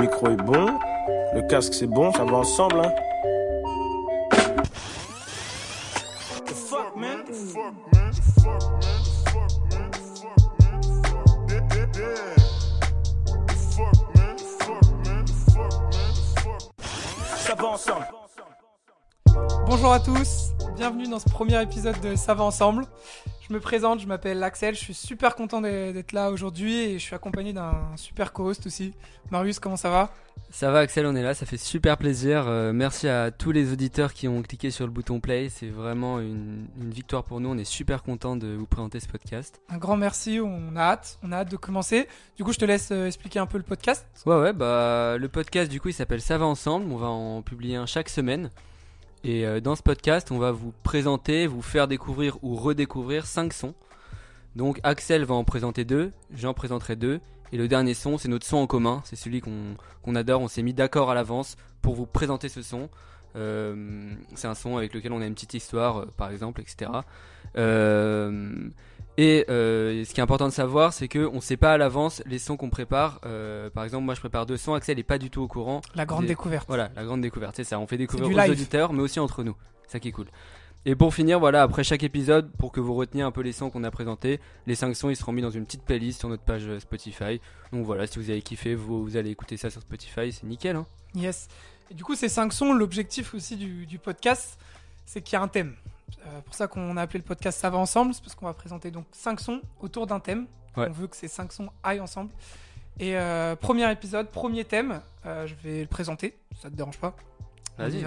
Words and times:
micro 0.00 0.28
est 0.28 0.36
bon, 0.36 0.66
le 1.34 1.42
casque 1.42 1.74
c'est 1.74 1.86
bon, 1.86 2.10
ça 2.12 2.24
va 2.24 2.38
ensemble. 2.38 2.80
Hein. 2.80 2.92
Ça 17.36 17.54
va 17.54 17.66
ensemble. 17.66 18.06
Bonjour 19.66 19.92
à 19.92 20.00
tous, 20.00 20.52
bienvenue 20.76 21.08
dans 21.08 21.18
ce 21.18 21.28
premier 21.28 21.60
épisode 21.62 22.00
de 22.00 22.16
Ça 22.16 22.32
va 22.32 22.44
ensemble. 22.44 22.86
Je 23.50 23.54
me 23.56 23.58
présente, 23.58 23.98
je 23.98 24.06
m'appelle 24.06 24.40
Axel, 24.44 24.76
je 24.76 24.78
suis 24.78 24.94
super 24.94 25.34
content 25.34 25.60
d'être 25.60 26.12
là 26.12 26.30
aujourd'hui 26.30 26.76
et 26.82 26.92
je 27.00 27.04
suis 27.04 27.16
accompagné 27.16 27.52
d'un 27.52 27.90
super 27.96 28.32
co-host 28.32 28.64
aussi. 28.66 28.94
Marius, 29.32 29.58
comment 29.58 29.74
ça 29.74 29.90
va? 29.90 30.12
Ça 30.50 30.70
va 30.70 30.78
Axel, 30.78 31.04
on 31.04 31.16
est 31.16 31.22
là, 31.24 31.34
ça 31.34 31.46
fait 31.46 31.56
super 31.56 31.96
plaisir. 31.96 32.46
Euh, 32.46 32.72
merci 32.72 33.08
à 33.08 33.32
tous 33.32 33.50
les 33.50 33.72
auditeurs 33.72 34.14
qui 34.14 34.28
ont 34.28 34.42
cliqué 34.42 34.70
sur 34.70 34.86
le 34.86 34.92
bouton 34.92 35.18
play, 35.18 35.48
c'est 35.48 35.66
vraiment 35.66 36.20
une, 36.20 36.68
victoire 36.76 37.24
pour 37.24 37.40
nous, 37.40 37.48
on 37.48 37.58
est 37.58 37.64
super 37.64 38.04
content 38.04 38.36
de 38.36 38.54
vous 38.54 38.66
présenter 38.66 39.00
ce 39.00 39.08
podcast. 39.08 39.60
Un 39.68 39.78
grand 39.78 39.96
merci, 39.96 40.38
on 40.40 40.76
a 40.76 40.82
hâte, 40.82 41.18
on 41.24 41.32
a 41.32 41.38
hâte 41.38 41.50
de 41.50 41.56
commencer. 41.56 42.06
Du 42.36 42.44
coup, 42.44 42.52
je 42.52 42.58
te 42.58 42.64
laisse 42.64 42.92
euh, 42.92 43.08
expliquer 43.08 43.40
un 43.40 43.46
peu 43.46 43.58
le 43.58 43.64
podcast. 43.64 44.06
Ouais 44.26 44.36
ouais, 44.36 44.52
bah 44.52 45.16
le 45.18 45.28
podcast 45.28 45.68
du 45.68 45.80
coup, 45.80 45.88
il 45.88 45.94
s'appelle 45.94 46.20
Ça 46.20 46.38
va 46.38 46.46
ensemble, 46.46 46.86
on 46.92 46.96
va 46.98 47.08
en 47.08 47.42
publier 47.42 47.74
un 47.74 47.86
chaque 47.86 48.10
semaine. 48.10 48.48
Et 49.22 49.46
euh, 49.46 49.60
dans 49.60 49.76
ce 49.76 49.82
podcast, 49.82 50.30
on 50.30 50.38
va 50.38 50.50
vous 50.50 50.72
présenter, 50.82 51.46
vous 51.46 51.62
faire 51.62 51.88
découvrir 51.88 52.38
ou 52.42 52.56
redécouvrir 52.56 53.26
5 53.26 53.52
sons. 53.52 53.74
Donc 54.56 54.80
Axel 54.82 55.24
va 55.24 55.34
en 55.34 55.44
présenter 55.44 55.84
deux, 55.84 56.12
j'en 56.34 56.54
présenterai 56.54 56.96
deux. 56.96 57.20
Et 57.52 57.56
le 57.56 57.68
dernier 57.68 57.94
son, 57.94 58.16
c'est 58.16 58.28
notre 58.28 58.46
son 58.46 58.58
en 58.58 58.66
commun. 58.66 59.02
C'est 59.04 59.16
celui 59.16 59.40
qu'on 59.40 60.14
adore. 60.14 60.40
On 60.40 60.48
s'est 60.48 60.62
mis 60.62 60.74
d'accord 60.74 61.10
à 61.10 61.14
l'avance 61.14 61.56
pour 61.82 61.94
vous 61.94 62.06
présenter 62.06 62.48
ce 62.48 62.62
son. 62.62 62.88
Euh, 63.36 64.12
c'est 64.34 64.48
un 64.48 64.54
son 64.54 64.76
avec 64.76 64.94
lequel 64.94 65.12
on 65.12 65.20
a 65.20 65.26
une 65.26 65.34
petite 65.34 65.54
histoire, 65.54 66.00
euh, 66.00 66.06
par 66.16 66.30
exemple, 66.30 66.60
etc. 66.60 66.90
Euh, 67.56 68.70
et 69.16 69.44
euh, 69.50 70.04
ce 70.04 70.14
qui 70.14 70.20
est 70.20 70.22
important 70.22 70.48
de 70.48 70.52
savoir, 70.52 70.92
c'est 70.92 71.08
qu'on 71.08 71.34
ne 71.34 71.40
sait 71.40 71.56
pas 71.56 71.74
à 71.74 71.76
l'avance 71.76 72.22
les 72.26 72.38
sons 72.38 72.56
qu'on 72.56 72.70
prépare. 72.70 73.20
Euh, 73.26 73.68
par 73.68 73.84
exemple, 73.84 74.04
moi 74.04 74.14
je 74.14 74.20
prépare 74.20 74.46
deux 74.46 74.56
sons, 74.56 74.74
Axel 74.74 74.96
n'est 74.96 75.02
pas 75.02 75.18
du 75.18 75.30
tout 75.30 75.42
au 75.42 75.48
courant. 75.48 75.82
La 75.94 76.06
grande 76.06 76.26
découverte. 76.26 76.66
Voilà, 76.68 76.90
la 76.96 77.04
grande 77.04 77.20
découverte, 77.20 77.56
c'est 77.56 77.64
ça. 77.64 77.78
On 77.78 77.86
fait 77.86 77.98
découvrir 77.98 78.34
aux 78.34 78.50
auditeurs, 78.50 78.92
mais 78.92 79.02
aussi 79.02 79.20
entre 79.20 79.42
nous. 79.42 79.56
C'est 79.86 79.92
ça 79.92 80.00
qui 80.00 80.08
est 80.08 80.12
cool. 80.12 80.28
Et 80.86 80.94
pour 80.94 81.12
finir, 81.12 81.38
voilà, 81.38 81.62
après 81.62 81.84
chaque 81.84 82.02
épisode, 82.02 82.50
pour 82.56 82.72
que 82.72 82.80
vous 82.80 82.94
reteniez 82.94 83.22
un 83.22 83.30
peu 83.30 83.42
les 83.42 83.52
sons 83.52 83.68
qu'on 83.68 83.84
a 83.84 83.90
présentés, 83.90 84.40
les 84.66 84.74
cinq 84.74 84.96
sons 84.96 85.10
ils 85.10 85.16
seront 85.16 85.32
mis 85.32 85.42
dans 85.42 85.50
une 85.50 85.66
petite 85.66 85.82
playlist 85.82 86.20
sur 86.20 86.30
notre 86.30 86.42
page 86.42 86.78
Spotify. 86.78 87.42
Donc 87.72 87.84
voilà, 87.84 88.06
si 88.06 88.18
vous 88.18 88.30
avez 88.30 88.40
kiffé, 88.40 88.74
vous, 88.74 89.18
allez 89.18 89.30
écouter 89.30 89.58
ça 89.58 89.68
sur 89.68 89.82
Spotify, 89.82 90.32
c'est 90.32 90.44
nickel. 90.44 90.76
Hein 90.76 90.86
yes. 91.14 91.48
Et 91.90 91.94
du 91.94 92.04
coup, 92.04 92.14
ces 92.14 92.28
cinq 92.28 92.52
sons, 92.52 92.72
l'objectif 92.72 93.34
aussi 93.34 93.56
du, 93.56 93.86
du 93.86 93.98
podcast, 93.98 94.58
c'est 95.04 95.22
qu'il 95.22 95.34
y 95.34 95.36
a 95.36 95.42
un 95.42 95.48
thème. 95.48 95.74
Euh, 96.26 96.40
pour 96.42 96.54
ça 96.54 96.66
qu'on 96.66 96.96
a 96.96 97.02
appelé 97.02 97.18
le 97.18 97.24
podcast 97.24 97.58
Ça 97.58 97.70
va 97.70 97.78
ensemble, 97.78 98.14
c'est 98.14 98.22
parce 98.22 98.34
qu'on 98.34 98.46
va 98.46 98.54
présenter 98.54 98.90
donc 98.90 99.06
5 99.12 99.40
sons 99.40 99.60
autour 99.80 100.06
d'un 100.06 100.20
thème. 100.20 100.46
On 100.76 100.88
veut 100.90 101.08
que 101.08 101.16
ces 101.16 101.28
5 101.28 101.52
sons 101.52 101.68
aillent 101.82 102.00
ensemble. 102.00 102.30
Et 102.98 103.16
euh, 103.16 103.56
premier 103.56 103.90
épisode, 103.90 104.28
premier 104.28 104.64
thème, 104.64 105.00
euh, 105.26 105.46
je 105.46 105.54
vais 105.54 105.80
le 105.80 105.86
présenter, 105.86 106.36
ça 106.60 106.70
te 106.70 106.76
dérange 106.76 106.98
pas 106.98 107.16
Vas-y. 107.78 108.04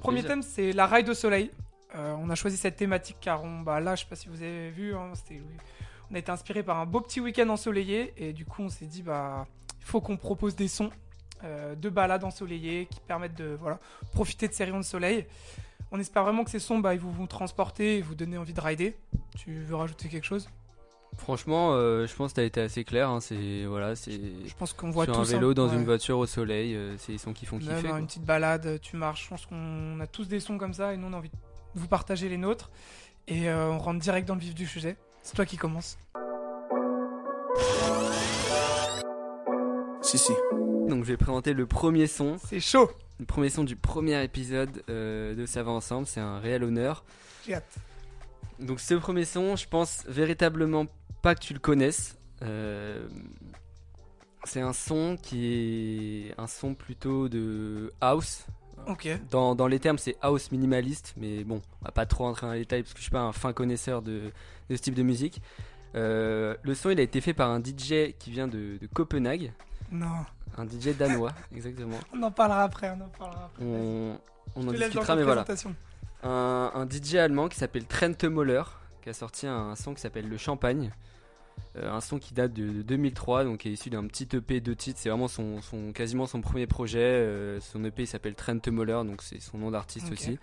Premier 0.00 0.22
thème, 0.22 0.42
c'est 0.42 0.72
la 0.72 0.86
raille 0.86 1.02
de 1.02 1.14
soleil. 1.14 1.50
on 1.94 2.30
a 2.30 2.34
choisi 2.36 2.56
cette 2.56 2.76
thématique 2.76 3.16
car 3.20 3.42
on, 3.42 3.60
bah 3.60 3.80
là, 3.80 3.96
je 3.96 4.02
sais 4.02 4.08
pas 4.08 4.14
si 4.14 4.28
vous 4.28 4.40
avez 4.42 4.70
vu, 4.70 4.94
hein, 4.94 5.12
on 6.10 6.14
a 6.14 6.18
été 6.18 6.30
inspiré 6.30 6.62
par 6.62 6.78
un 6.78 6.86
beau 6.86 7.00
petit 7.00 7.20
week-end 7.20 7.48
ensoleillé 7.48 8.14
et 8.16 8.32
du 8.32 8.44
coup, 8.44 8.62
on 8.62 8.68
s'est 8.68 8.86
dit 8.86 9.02
bah 9.02 9.46
il 9.80 9.84
faut 9.84 10.00
qu'on 10.00 10.16
propose 10.16 10.54
des 10.54 10.68
sons 10.68 10.90
de 11.42 11.88
balades 11.88 12.24
ensoleillées 12.24 12.86
qui 12.90 13.00
permettent 13.00 13.36
de 13.36 13.56
voilà 13.60 13.78
profiter 14.12 14.48
de 14.48 14.52
ces 14.52 14.64
rayons 14.64 14.78
de 14.78 14.84
soleil. 14.84 15.26
On 15.92 15.98
espère 15.98 16.22
vraiment 16.22 16.44
que 16.44 16.50
ces 16.50 16.60
sons, 16.60 16.78
bah, 16.78 16.94
ils 16.94 17.00
vous 17.00 17.10
vont 17.12 17.26
transporter 17.26 17.98
et 17.98 18.02
vous 18.02 18.14
donner 18.14 18.38
envie 18.38 18.52
de 18.52 18.60
rider. 18.60 18.96
Tu 19.36 19.62
veux 19.62 19.74
rajouter 19.74 20.08
quelque 20.08 20.26
chose? 20.26 20.48
Franchement, 21.16 21.72
euh, 21.72 22.06
je 22.06 22.14
pense 22.14 22.30
que 22.30 22.36
tu 22.36 22.40
as 22.40 22.44
été 22.44 22.60
assez 22.60 22.84
clair. 22.84 23.10
Hein, 23.10 23.20
c'est 23.20 23.64
voilà, 23.66 23.96
c'est. 23.96 24.12
Je 24.12 24.54
pense 24.54 24.72
qu'on 24.72 24.90
voit 24.90 25.04
sur 25.04 25.18
un 25.18 25.24
vélo, 25.24 25.52
dans 25.54 25.68
une 25.68 25.84
voiture 25.84 26.18
au 26.18 26.26
soleil, 26.26 26.74
euh, 26.74 26.96
c'est 26.98 27.12
les 27.12 27.18
sons 27.18 27.32
qui 27.32 27.46
font 27.46 27.58
kiffer. 27.58 27.88
une 27.88 28.06
petite 28.06 28.24
balade, 28.24 28.80
tu 28.80 28.96
marches. 28.96 29.24
Je 29.24 29.28
pense 29.28 29.46
qu'on 29.46 29.98
a 30.00 30.06
tous 30.06 30.28
des 30.28 30.40
sons 30.40 30.56
comme 30.56 30.72
ça 30.72 30.94
et 30.94 30.96
nous 30.96 31.08
on 31.08 31.12
a 31.12 31.16
envie 31.16 31.28
de 31.28 31.36
vous 31.74 31.88
partager 31.88 32.28
les 32.28 32.36
nôtres 32.36 32.70
et 33.28 33.48
euh, 33.50 33.70
on 33.70 33.78
rentre 33.78 34.00
direct 34.00 34.26
dans 34.26 34.34
le 34.34 34.40
vif 34.40 34.54
du 34.54 34.66
sujet. 34.66 34.96
C'est 35.22 35.34
toi 35.34 35.44
qui 35.44 35.56
commence. 35.56 35.98
Si 40.00 40.16
si. 40.16 40.32
Donc 40.90 41.04
je 41.04 41.08
vais 41.08 41.16
présenter 41.16 41.54
le 41.54 41.66
premier 41.66 42.06
son. 42.06 42.36
C'est 42.44 42.60
chaud 42.60 42.90
le 43.20 43.26
premier 43.26 43.50
son 43.50 43.64
du 43.64 43.76
premier 43.76 44.24
épisode 44.24 44.82
euh, 44.88 45.34
de 45.34 45.44
Ça 45.46 45.62
va 45.62 45.70
ensemble. 45.70 46.06
C'est 46.06 46.20
un 46.20 46.40
réel 46.40 46.64
honneur. 46.64 47.04
J'ai 47.46 47.54
hâte. 47.54 47.76
Donc 48.58 48.80
ce 48.80 48.94
premier 48.94 49.24
son, 49.24 49.56
je 49.56 49.68
pense 49.68 50.04
véritablement 50.08 50.86
pas 51.22 51.34
que 51.34 51.40
tu 51.40 51.52
le 51.52 51.60
connaisses. 51.60 52.18
Euh, 52.42 53.06
c'est 54.44 54.62
un 54.62 54.72
son 54.72 55.18
qui 55.22 56.28
est 56.28 56.40
un 56.40 56.46
son 56.46 56.74
plutôt 56.74 57.28
de 57.28 57.92
house. 58.00 58.46
Ok. 58.86 59.08
Dans, 59.30 59.54
dans 59.54 59.66
les 59.66 59.78
termes, 59.78 59.98
c'est 59.98 60.16
house 60.22 60.50
minimaliste, 60.50 61.12
mais 61.18 61.44
bon, 61.44 61.60
on 61.82 61.84
va 61.84 61.90
pas 61.90 62.06
trop 62.06 62.24
rentrer 62.24 62.46
dans 62.46 62.54
les 62.54 62.60
détails 62.60 62.82
parce 62.82 62.94
que 62.94 62.98
je 62.98 63.02
suis 63.04 63.10
pas 63.12 63.20
un 63.20 63.32
fin 63.32 63.52
connaisseur 63.52 64.00
de, 64.00 64.32
de 64.70 64.76
ce 64.76 64.80
type 64.80 64.94
de 64.94 65.02
musique. 65.02 65.42
Euh, 65.94 66.56
le 66.62 66.74
son, 66.74 66.88
il 66.88 66.98
a 66.98 67.02
été 67.02 67.20
fait 67.20 67.34
par 67.34 67.50
un 67.50 67.60
DJ 67.60 68.14
qui 68.18 68.30
vient 68.30 68.48
de, 68.48 68.78
de 68.80 68.86
Copenhague. 68.92 69.52
Non. 69.90 70.24
Un 70.56 70.66
DJ 70.66 70.96
danois, 70.96 71.32
exactement. 71.54 71.98
On 72.12 72.22
en 72.22 72.30
parlera 72.30 72.62
après, 72.62 72.90
on 72.90 73.04
en 73.04 73.08
parlera 73.08 73.44
après. 73.46 73.64
On, 73.64 74.18
en 74.56 74.72
discutera, 74.72 75.16
mais 75.16 75.22
voilà. 75.22 75.44
Un, 76.22 76.86
DJ 76.90 77.16
allemand 77.16 77.48
qui 77.48 77.56
s'appelle 77.56 77.86
Trent 77.86 78.28
Moller, 78.28 78.62
qui 79.02 79.08
a 79.08 79.12
sorti 79.12 79.46
un, 79.46 79.74
son 79.76 79.94
qui 79.94 80.00
s'appelle 80.00 80.28
Le 80.28 80.36
Champagne. 80.36 80.92
Euh, 81.76 81.92
un 81.92 82.00
son 82.00 82.18
qui 82.18 82.34
date 82.34 82.52
de, 82.52 82.82
2003, 82.82 83.44
donc 83.44 83.58
qui 83.58 83.68
est 83.68 83.72
issu 83.72 83.90
d'un 83.90 84.06
petit 84.06 84.28
EP 84.36 84.60
de 84.60 84.74
titres. 84.74 84.98
C'est 85.00 85.08
vraiment 85.08 85.28
son, 85.28 85.60
quasiment 85.94 86.26
son 86.26 86.40
premier 86.40 86.66
projet. 86.66 86.98
Euh, 86.98 87.60
son 87.60 87.84
EP 87.84 88.06
s'appelle 88.06 88.34
Trent 88.34 88.58
Moller, 88.68 89.02
donc 89.04 89.22
c'est 89.22 89.40
son 89.40 89.58
nom 89.58 89.70
d'artiste 89.70 90.10
aussi. 90.10 90.38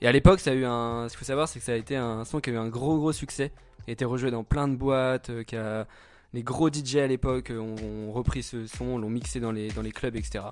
Et 0.00 0.08
à 0.08 0.12
l'époque, 0.12 0.40
ça 0.40 0.50
a 0.50 0.54
eu 0.54 0.64
un. 0.64 1.08
Ce 1.08 1.12
qu'il 1.12 1.20
faut 1.20 1.24
savoir, 1.24 1.46
c'est 1.46 1.60
que 1.60 1.64
ça 1.64 1.72
a 1.72 1.76
été 1.76 1.96
un 1.96 2.24
son 2.24 2.40
qui 2.40 2.50
a 2.50 2.54
eu 2.54 2.56
un 2.56 2.68
gros 2.68 2.98
gros 2.98 3.12
succès. 3.12 3.52
Il 3.86 3.90
a 3.90 3.92
été 3.92 4.04
rejoué 4.04 4.30
dans 4.30 4.42
plein 4.44 4.66
de 4.66 4.74
boîtes, 4.74 5.30
euh, 5.30 5.44
qui 5.44 5.56
a 5.56 5.86
les 6.34 6.42
gros 6.42 6.70
DJ 6.70 6.96
à 6.96 7.06
l'époque 7.06 7.52
ont, 7.54 8.12
repris 8.12 8.42
ce 8.42 8.66
son, 8.66 8.98
l'ont 8.98 9.10
mixé 9.10 9.40
dans 9.40 9.52
les, 9.52 9.68
dans 9.68 9.82
les 9.82 9.92
clubs, 9.92 10.16
etc. 10.16 10.44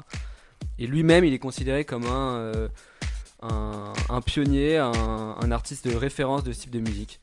Et 0.79 0.87
lui-même, 0.87 1.25
il 1.25 1.33
est 1.33 1.39
considéré 1.39 1.85
comme 1.85 2.05
un, 2.05 2.37
euh, 2.37 2.69
un, 3.43 4.21
pionnier, 4.21 4.79
un, 4.79 5.51
artiste 5.51 5.89
de 5.89 5.95
référence 5.95 6.45
de 6.45 6.53
ce 6.53 6.63
type 6.63 6.71
de 6.71 6.81
musique. 6.81 7.21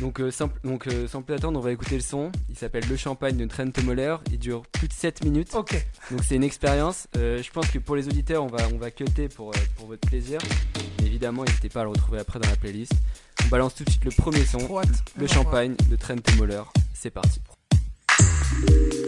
Donc, 0.00 0.20
euh, 0.20 0.30
donc 0.64 0.86
euh, 0.86 1.06
sans 1.06 1.20
plus 1.20 1.34
attendre, 1.34 1.58
on 1.58 1.62
va 1.62 1.70
écouter 1.70 1.96
le 1.96 2.00
son. 2.00 2.32
Il 2.48 2.56
s'appelle 2.56 2.84
Le 2.88 2.96
Champagne 2.96 3.36
de 3.36 3.44
Trent 3.44 3.70
Moller. 3.84 4.16
Il 4.30 4.38
dure 4.38 4.62
plus 4.72 4.88
de 4.88 4.92
7 4.94 5.22
minutes. 5.22 5.54
Ok. 5.54 5.74
Donc 6.10 6.20
c'est 6.26 6.36
une 6.36 6.44
expérience. 6.44 7.08
je 7.14 7.50
pense 7.50 7.68
que 7.70 7.78
pour 7.78 7.96
les 7.96 8.08
auditeurs, 8.08 8.42
on 8.42 8.46
va, 8.46 8.66
on 8.72 8.78
va 8.78 8.90
cutter 8.90 9.28
pour, 9.28 9.52
pour 9.76 9.86
votre 9.86 10.08
plaisir. 10.08 10.40
évidemment, 11.04 11.44
n'hésitez 11.44 11.68
pas 11.68 11.82
à 11.82 11.84
le 11.84 11.90
retrouver 11.90 12.20
après 12.20 12.38
dans 12.38 12.48
la 12.48 12.56
playlist. 12.56 12.94
On 13.44 13.48
balance 13.48 13.74
tout 13.74 13.84
de 13.84 13.90
suite 13.90 14.04
le 14.06 14.10
premier 14.10 14.44
son. 14.46 14.66
Le 15.18 15.26
Champagne 15.26 15.74
de 15.90 15.96
Trent 15.96 16.16
Moller. 16.38 16.62
C'est 16.94 17.10
parti. 17.10 17.40
Bye. 18.66 19.01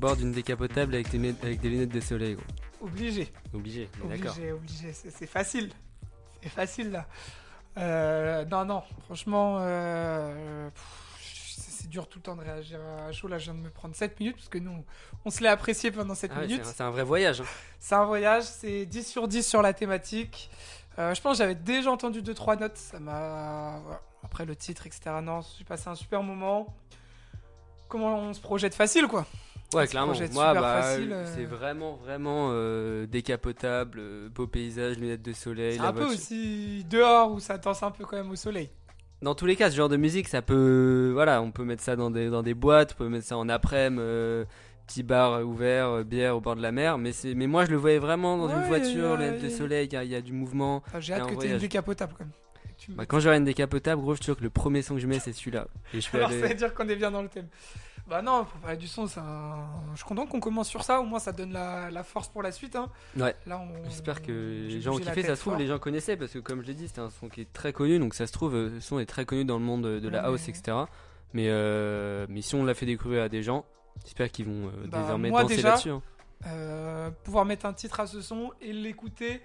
Bord 0.00 0.16
d'une 0.16 0.32
décapotable 0.32 0.94
avec, 0.94 1.14
avec 1.14 1.60
des 1.60 1.68
lunettes 1.68 1.90
de 1.90 2.00
soleil 2.00 2.36
Obligé. 2.80 3.30
Obligé, 3.52 3.88
d'accord. 4.08 4.32
Obligé, 4.32 4.52
obligé. 4.52 4.92
C'est 4.92 5.26
facile. 5.26 5.70
C'est 6.42 6.48
facile 6.48 6.90
là. 6.90 7.06
Euh, 7.76 8.44
non, 8.46 8.64
non, 8.64 8.82
franchement, 9.04 9.58
euh, 9.60 10.70
c'est 11.20 11.88
dur 11.88 12.08
tout 12.08 12.18
le 12.18 12.22
temps 12.22 12.36
de 12.36 12.42
réagir 12.42 12.80
à 13.06 13.12
chaud. 13.12 13.28
Là, 13.28 13.38
je 13.38 13.44
viens 13.44 13.54
de 13.54 13.60
me 13.60 13.70
prendre 13.70 13.94
7 13.94 14.18
minutes 14.18 14.36
parce 14.36 14.48
que 14.48 14.58
nous, 14.58 14.84
on 15.24 15.30
se 15.30 15.42
l'est 15.42 15.48
apprécié 15.48 15.90
pendant 15.90 16.14
7 16.14 16.32
ah 16.34 16.40
minutes. 16.40 16.64
C'est 16.64 16.82
un, 16.82 16.90
vrai 16.90 17.04
voyage. 17.04 17.42
Hein. 17.42 17.46
C'est 17.78 17.94
un 17.94 18.04
voyage, 18.04 18.44
c'est 18.44 18.86
10 18.86 19.06
sur 19.06 19.28
10 19.28 19.46
sur 19.46 19.62
la 19.62 19.72
thématique. 19.72 20.50
Euh, 20.98 21.14
je 21.14 21.20
pense 21.20 21.38
j'avais 21.38 21.54
déjà 21.54 21.90
entendu 21.90 22.22
2-3 22.22 22.58
notes. 22.58 22.76
Ça 22.76 22.98
m'a. 22.98 23.80
Après 24.22 24.44
le 24.44 24.56
titre, 24.56 24.86
etc. 24.86 25.12
Non, 25.22 25.40
j'ai 25.58 25.64
passé 25.64 25.88
un 25.88 25.94
super 25.94 26.22
moment. 26.22 26.74
Comment 27.88 28.18
on 28.18 28.32
se 28.32 28.40
projette? 28.40 28.74
Facile, 28.74 29.06
quoi. 29.06 29.26
Ouais, 29.74 29.86
clairement. 29.86 30.14
Moi, 30.32 30.54
bah, 30.54 30.82
euh. 30.84 31.24
c'est 31.34 31.44
vraiment, 31.44 31.94
vraiment 31.96 32.48
euh, 32.52 33.06
décapotable, 33.06 33.98
euh, 34.00 34.28
beau 34.28 34.46
paysage, 34.46 34.98
lunettes 34.98 35.22
de 35.22 35.32
soleil. 35.32 35.76
C'est 35.76 35.84
un 35.84 35.92
peu 35.92 36.06
aussi 36.06 36.84
dehors 36.90 37.32
où 37.32 37.40
ça 37.40 37.58
danse 37.58 37.82
un 37.82 37.90
peu 37.90 38.04
quand 38.04 38.16
même 38.16 38.30
au 38.30 38.36
soleil. 38.36 38.70
Dans 39.22 39.34
tous 39.34 39.46
les 39.46 39.54
cas, 39.54 39.70
ce 39.70 39.76
genre 39.76 39.88
de 39.88 39.96
musique, 39.96 40.28
ça 40.28 40.42
peut. 40.42 41.10
Voilà, 41.12 41.42
on 41.42 41.52
peut 41.52 41.64
mettre 41.64 41.82
ça 41.82 41.94
dans 41.94 42.10
des, 42.10 42.30
dans 42.30 42.42
des 42.42 42.54
boîtes, 42.54 42.92
on 42.94 43.04
peut 43.04 43.08
mettre 43.08 43.26
ça 43.26 43.36
en 43.36 43.48
après-midi, 43.48 44.46
petit 44.86 45.02
bar 45.02 45.46
ouvert, 45.46 46.04
bière 46.04 46.36
au 46.36 46.40
bord 46.40 46.56
de 46.56 46.62
la 46.62 46.72
mer. 46.72 46.98
Mais, 46.98 47.12
mais 47.36 47.46
moi, 47.46 47.64
je 47.64 47.70
le 47.70 47.76
voyais 47.76 47.98
vraiment 47.98 48.38
dans 48.38 48.48
une 48.48 48.66
voiture, 48.66 49.16
lunettes 49.16 49.42
de 49.42 49.50
soleil, 49.50 49.88
il 49.92 50.08
y, 50.08 50.14
a 50.14 50.20
du 50.20 50.32
mouvement. 50.32 50.82
J'ai 50.98 51.14
hâte 51.14 51.28
que 51.28 51.34
tu 51.34 51.46
aies 51.46 51.50
une 51.50 51.58
décapotable 51.58 52.14
quand 52.16 52.24
même. 52.24 52.32
Bah, 52.88 53.06
quand 53.06 53.20
j'aurai 53.20 53.36
une 53.36 53.44
décapotable, 53.44 54.00
gros, 54.00 54.14
je 54.14 54.16
suis 54.16 54.24
sûr 54.24 54.36
que 54.36 54.42
le 54.42 54.50
premier 54.50 54.82
son 54.82 54.94
que 54.94 55.00
je 55.00 55.06
mets, 55.06 55.18
c'est 55.18 55.32
celui-là. 55.32 55.68
Et 55.92 56.00
je 56.00 56.08
Alors, 56.14 56.30
ça 56.30 56.36
veut 56.36 56.54
dire 56.54 56.74
qu'on 56.74 56.88
est 56.88 56.96
bien 56.96 57.10
dans 57.10 57.22
le 57.22 57.28
thème. 57.28 57.48
Bah 58.10 58.22
non, 58.22 58.44
pour 58.44 58.58
parler 58.58 58.76
du 58.76 58.88
son, 58.88 59.06
je 59.06 59.96
suis 59.96 60.04
content 60.04 60.26
qu'on 60.26 60.40
commence 60.40 60.68
sur 60.68 60.82
ça. 60.82 61.00
Au 61.00 61.04
moins, 61.04 61.20
ça 61.20 61.30
donne 61.30 61.52
la, 61.52 62.02
force 62.02 62.26
pour 62.26 62.42
la 62.42 62.50
suite. 62.50 62.74
Hein. 62.74 62.88
Ouais. 63.16 63.36
Là, 63.46 63.62
J'espère 63.84 64.20
que 64.20 64.32
les 64.68 64.80
gens 64.80 64.96
ont 64.96 64.98
kiffé. 64.98 65.22
Ça 65.22 65.36
se 65.36 65.40
trouve, 65.40 65.56
les 65.56 65.68
gens 65.68 65.78
connaissaient 65.78 66.16
parce 66.16 66.32
que, 66.32 66.40
comme 66.40 66.60
je 66.62 66.66
l'ai 66.66 66.74
dit, 66.74 66.88
c'était 66.88 67.00
un 67.00 67.10
son 67.10 67.28
qui 67.28 67.42
est 67.42 67.52
très 67.52 67.72
connu. 67.72 68.00
Donc, 68.00 68.14
ça 68.14 68.26
se 68.26 68.32
trouve, 68.32 68.54
le 68.54 68.80
son 68.80 68.98
est 68.98 69.06
très 69.06 69.24
connu 69.24 69.44
dans 69.44 69.58
le 69.58 69.64
monde 69.64 69.82
de 69.82 70.08
la 70.08 70.24
house, 70.24 70.48
etc. 70.48 70.76
Mais, 71.32 71.46
euh, 71.48 72.26
mais 72.28 72.42
si 72.42 72.56
on 72.56 72.64
l'a 72.64 72.74
fait 72.74 72.86
découvrir 72.86 73.22
à 73.22 73.28
des 73.28 73.44
gens, 73.44 73.64
j'espère 74.04 74.32
qu'ils 74.32 74.46
vont 74.46 74.66
euh, 74.66 74.86
bah, 74.88 75.02
désormais 75.02 75.30
danser 75.30 75.62
là-dessus. 75.62 75.90
Hein. 75.90 76.02
Euh, 76.46 77.10
pouvoir 77.22 77.44
mettre 77.44 77.66
un 77.66 77.72
titre 77.72 78.00
à 78.00 78.08
ce 78.08 78.20
son 78.20 78.50
et 78.60 78.72
l'écouter. 78.72 79.40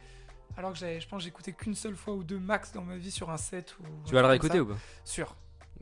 Alors 0.57 0.74
que 0.74 0.79
je 0.79 1.07
pense 1.07 1.22
j'ai 1.22 1.27
écouté 1.27 1.51
qu'une 1.51 1.75
seule 1.75 1.95
fois 1.95 2.13
ou 2.13 2.24
deux 2.24 2.39
max 2.39 2.72
dans 2.72 2.81
ma 2.81 2.98
vie 2.98 3.12
sur 3.12 3.29
un 3.29 3.38
set. 3.38 3.75
Ou 3.81 3.84
tu 4.07 4.13
vas 4.15 4.22
le 4.22 4.27
réécouter 4.27 4.60
ou 4.60 4.65
pas? 4.65 4.77
Sûr. 5.03 5.36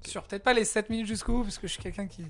Sûr. 0.06 0.24
Peut-être 0.24 0.44
pas 0.44 0.54
les 0.54 0.66
7 0.66 0.90
minutes 0.90 1.08
jusqu'au 1.08 1.38
bout 1.38 1.44
parce 1.44 1.58
que 1.58 1.68
je 1.68 1.74
suis 1.74 1.82
quelqu'un 1.82 2.08
qui 2.08 2.26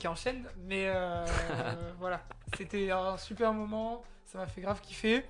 qui 0.00 0.08
enchaîne. 0.08 0.42
Mais 0.66 0.86
euh, 0.88 1.24
voilà, 2.00 2.20
c'était 2.56 2.90
un 2.90 3.16
super 3.16 3.52
moment. 3.52 4.02
Ça 4.24 4.38
m'a 4.38 4.46
fait 4.46 4.60
grave 4.60 4.80
kiffer. 4.80 5.24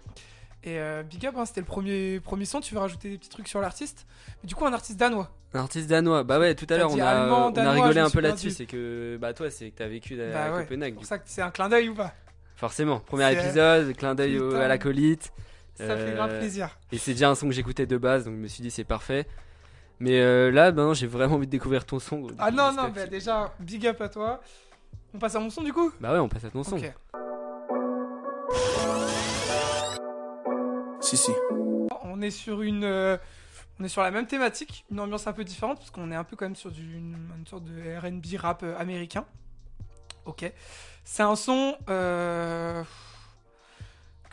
Et 0.63 0.79
euh, 0.79 1.03
Big 1.03 1.27
Up, 1.27 1.35
hein, 1.37 1.45
c'était 1.45 1.61
le 1.61 1.67
premier, 1.67 2.21
premier 2.21 2.45
son. 2.45 2.61
Tu 2.61 2.75
veux 2.75 2.81
rajouter 2.81 3.11
des 3.11 3.19
petits 3.19 3.29
trucs 3.29 3.49
sur 3.49 3.61
l'artiste? 3.61 4.07
Du 4.45 4.55
coup, 4.55 4.67
un 4.67 4.73
artiste 4.73 4.99
danois. 4.99 5.31
Un 5.53 5.61
artiste 5.61 5.89
danois. 5.89 6.23
Bah 6.23 6.39
ouais, 6.39 6.55
tout 6.55 6.67
à 6.71 6.77
l'heure, 6.77 6.93
on, 6.93 7.01
a, 7.01 7.29
on 7.29 7.55
a 7.55 7.73
rigolé 7.73 8.01
un 8.01 8.11
peu 8.11 8.21
là-dessus. 8.21 8.51
C'est 8.51 8.67
que 8.67 9.19
bah 9.21 9.35
toi, 9.35 9.51
c'est 9.51 9.71
que 9.71 9.79
t'as 9.79 9.89
vécu 9.89 10.21
à, 10.21 10.51
bah 10.51 10.61
Copenhague. 10.61 10.93
C'est 10.93 10.97
pour 10.97 11.07
ça 11.07 11.19
que 11.19 11.25
c'est 11.27 11.43
un 11.43 11.51
clin 11.51 11.69
d'œil 11.69 11.89
ou 11.89 11.95
pas? 11.95 12.15
Forcément. 12.57 13.01
Premier 13.01 13.33
épisode, 13.33 13.95
clin 13.97 14.15
d'œil 14.15 14.39
à 14.55 14.69
la 14.69 14.79
colite. 14.79 15.33
Ça 15.75 15.97
fait 15.97 16.13
grave 16.13 16.33
euh, 16.33 16.39
plaisir. 16.39 16.79
Et 16.93 16.99
c'est 16.99 17.13
déjà 17.13 17.31
un 17.31 17.35
son 17.35 17.49
que 17.49 17.55
j'écoutais 17.55 17.87
de 17.87 17.97
base, 17.97 18.27
donc 18.27 18.35
je 18.35 18.41
me 18.41 18.49
suis 18.49 18.63
dit 18.63 18.71
c'est 18.71 18.85
parfait. 18.85 19.27
Mais 20.01 20.19
euh, 20.19 20.51
là, 20.51 20.73
ben, 20.73 20.95
j'ai 20.95 21.07
vraiment 21.07 21.35
envie 21.35 21.47
de 21.47 21.51
découvrir 21.51 21.85
ton 21.85 21.99
son. 21.99 22.27
Ah 22.39 22.51
non, 22.51 22.73
non, 22.73 22.89
bah, 22.89 23.07
déjà, 23.07 23.53
big 23.61 23.87
up 23.87 24.01
à 24.01 24.09
toi. 24.09 24.41
On 25.13 25.19
passe 25.19 25.35
à 25.35 25.41
mon 25.41 25.51
son 25.51 25.63
du 25.63 25.75
coup? 25.75 25.93
Bah 26.01 26.13
ouais, 26.13 26.19
on 26.19 26.29
passe 26.29 26.45
à 26.45 26.51
ton 26.51 26.63
son. 26.63 26.79
Si, 31.01 31.17
si. 31.19 31.33
On 32.03 32.23
est 32.23 32.31
sur 32.31 32.63
une. 32.63 32.85
Euh, 32.85 33.19
on 33.79 33.85
est 33.85 33.89
sur 33.89 34.03
la 34.03 34.11
même 34.11 34.27
thématique, 34.27 34.87
une 34.91 35.01
ambiance 35.01 35.27
un 35.27 35.33
peu 35.35 35.45
différente, 35.45 35.79
parce 35.79 35.91
qu'on 35.91 36.11
est 36.11 36.17
un 36.17 36.25
peu 36.25 36.35
quand 36.35 36.47
même 36.47 36.57
sur 36.57 36.71
du, 36.71 36.97
une, 36.97 37.17
sorte 37.47 37.65
de 37.65 37.99
RB 37.99 38.41
rap 38.41 38.63
euh, 38.63 38.79
américain. 38.79 39.27
Ok. 40.25 40.51
C'est 41.05 41.23
un 41.23 41.37
son 41.37 41.77
que 41.87 42.85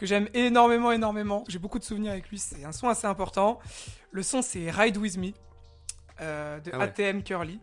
j'aime 0.06 0.30
énormément, 0.34 0.92
énormément. 0.92 1.44
J'ai 1.48 1.60
beaucoup 1.60 1.80
de 1.80 1.84
souvenirs 1.84 2.12
avec 2.12 2.30
lui, 2.30 2.38
c'est 2.38 2.64
un 2.64 2.72
son 2.72 2.88
assez 2.88 3.08
important. 3.08 3.60
Le 4.12 4.22
son, 4.24 4.42
c'est 4.42 4.70
Ride 4.70 4.98
With 4.98 5.18
Me. 5.18 5.32
Euh, 6.22 6.60
de 6.60 6.72
ATM 6.72 7.20
ah 7.20 7.22
Curly. 7.22 7.60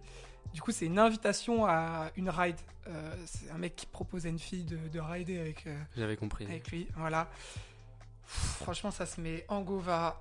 Du 0.53 0.61
coup, 0.61 0.71
c'est 0.71 0.87
une 0.87 0.99
invitation 0.99 1.67
à 1.67 2.11
une 2.17 2.31
ride. 2.31 2.57
Euh, 2.87 3.15
c'est 3.27 3.51
un 3.51 3.59
mec 3.59 3.75
qui 3.77 3.87
propose 3.87 4.27
à 4.27 4.29
une 4.29 4.39
fille 4.39 4.65
de, 4.65 4.79
de 4.93 5.01
rider 5.01 5.39
avec, 5.39 5.67
euh, 5.67 5.77
J'avais 5.97 6.17
compris. 6.17 6.45
avec 6.45 6.71
lui. 6.71 6.87
Voilà. 6.97 7.29
franchement, 8.27 8.91
ça 8.91 9.07
se 9.07 9.21
met 9.21 9.45
en 9.49 9.63
Gova, 9.63 10.21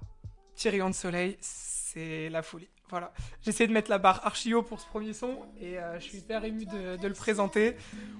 Tyrion 0.55 0.89
de 0.89 0.95
soleil, 0.95 1.37
c'est 1.41 2.29
la 2.29 2.41
folie. 2.41 2.69
Voilà. 2.89 3.11
J'essaie 3.41 3.67
de 3.67 3.73
mettre 3.73 3.89
la 3.89 3.97
barre 3.97 4.25
archi 4.25 4.53
haut 4.53 4.61
pour 4.61 4.79
ce 4.79 4.85
premier 4.85 5.13
son 5.13 5.39
et 5.59 5.77
je 5.95 6.03
suis 6.03 6.19
hyper 6.19 6.43
ému 6.45 6.65
de, 6.65 6.95
de, 6.97 7.07
le 7.07 7.13
présenter. 7.13 7.75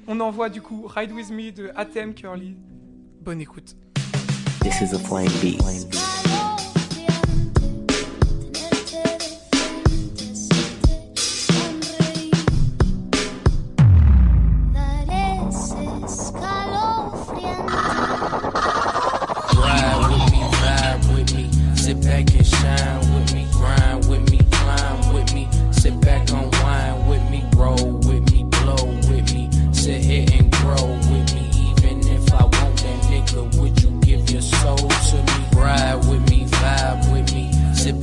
On 0.07 0.19
envoie 0.19 0.49
du 0.49 0.61
coup 0.61 0.87
Ride 0.87 1.11
With 1.11 1.29
Me 1.29 1.51
de 1.51 1.71
ATM 1.75 2.15
Curly. 2.15 2.55
Bonne 3.21 3.41
écoute. 3.41 3.75
This 4.61 4.81
is 4.81 4.95
a 4.95 4.99
flame 4.99 5.29
beat. 5.41 5.61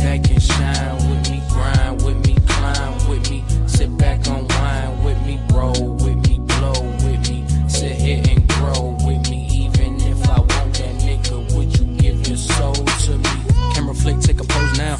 back 0.00 0.30
and 0.30 0.42
shine 0.42 0.97
with 1.09 1.30
me, 1.30 1.42
grind 1.50 2.02
with 2.02 2.26
me, 2.26 2.35
climb 2.47 3.09
with 3.09 3.30
me, 3.30 3.45
sit 3.66 3.97
back 3.99 4.26
on 4.28 4.49
wine 4.49 5.04
with 5.04 5.21
me, 5.26 5.38
roll 5.52 5.95
with 5.97 6.16
me, 6.26 6.38
blow 6.38 6.80
with 7.04 7.30
me, 7.30 7.45
sit 7.69 7.92
here 7.92 8.23
and 8.28 8.49
grow 8.49 8.97
with 9.04 9.28
me. 9.30 9.47
Even 9.52 9.97
if 10.00 10.28
I 10.28 10.40
want 10.40 10.75
that 10.75 10.95
nigga, 11.04 11.54
would 11.54 11.78
you 11.78 11.85
give 11.99 12.26
your 12.26 12.37
soul 12.37 12.75
to 12.75 13.19
me? 13.19 13.75
Camera 13.75 13.95
flick, 13.95 14.19
take 14.21 14.40
a 14.40 14.45
pose 14.45 14.78
now, 14.78 14.97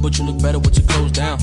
but 0.00 0.18
you 0.18 0.24
look 0.24 0.40
better 0.42 0.58
with 0.58 0.76
your 0.78 0.86
clothes 0.88 1.12
down. 1.12 1.38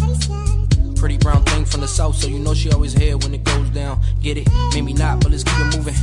Pretty 0.96 1.18
brown 1.18 1.44
thing 1.44 1.66
from 1.66 1.82
the 1.82 1.88
south, 1.88 2.16
so 2.16 2.28
you 2.28 2.40
know 2.40 2.56
she 2.56 2.72
always 2.72 2.94
here 2.94 3.18
when 3.18 3.34
it 3.34 3.44
goes 3.44 3.70
down. 3.70 4.02
Get 4.24 4.38
it? 4.38 4.50
Maybe 4.74 4.94
not, 4.94 5.20
but 5.22 5.32
let's 5.32 5.44
keep 5.44 5.60
it 5.60 5.78
moving. 5.78 5.94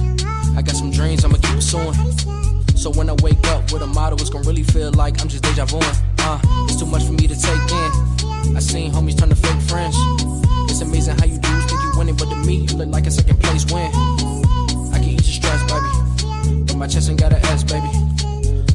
I 0.57 0.63
got 0.63 0.77
some 0.77 0.93
dreams, 0.93 1.25
I'ma 1.25 1.39
keep 1.39 1.57
pursuing. 1.57 1.95
So 2.77 2.91
when 2.91 3.11
I 3.11 3.15
wake 3.23 3.45
up 3.49 3.73
with 3.73 3.83
a 3.83 3.87
model, 3.87 4.21
it's 4.21 4.31
gonna 4.31 4.47
really 4.47 4.63
feel 4.63 4.93
like 4.93 5.21
I'm 5.21 5.29
just 5.29 5.43
deja 5.43 5.65
vuing. 5.65 6.03
Uh, 6.21 6.39
it's 6.75 6.83
too 6.83 6.91
much 6.91 7.05
for 7.05 7.13
me 7.13 7.29
to 7.29 7.41
take 7.41 7.71
in. 7.71 8.57
I 8.57 8.59
seen 8.59 8.91
homies 8.91 9.17
turn 9.17 9.29
to 9.29 9.37
fake 9.37 9.61
friends. 9.71 9.95
It's 10.69 10.81
amazing 10.81 11.17
how 11.17 11.25
you 11.25 11.39
dudes 11.39 11.67
think 11.67 11.81
you 11.81 11.93
winning, 11.97 12.17
but 12.17 12.29
to 12.29 12.35
me, 12.35 12.67
you 12.67 12.77
look 12.77 12.89
like 12.89 13.07
a 13.07 13.13
second 13.13 13.39
place 13.39 13.65
win. 13.71 13.87
I 14.93 14.99
can 14.99 15.11
ease 15.11 15.23
your 15.23 15.39
stress, 15.39 15.63
baby. 15.71 16.65
But 16.67 16.75
my 16.75 16.89
chest 16.89 17.09
ain't 17.09 17.21
got 17.21 17.33
an 17.33 17.39
S, 17.47 17.63
baby. 17.63 17.87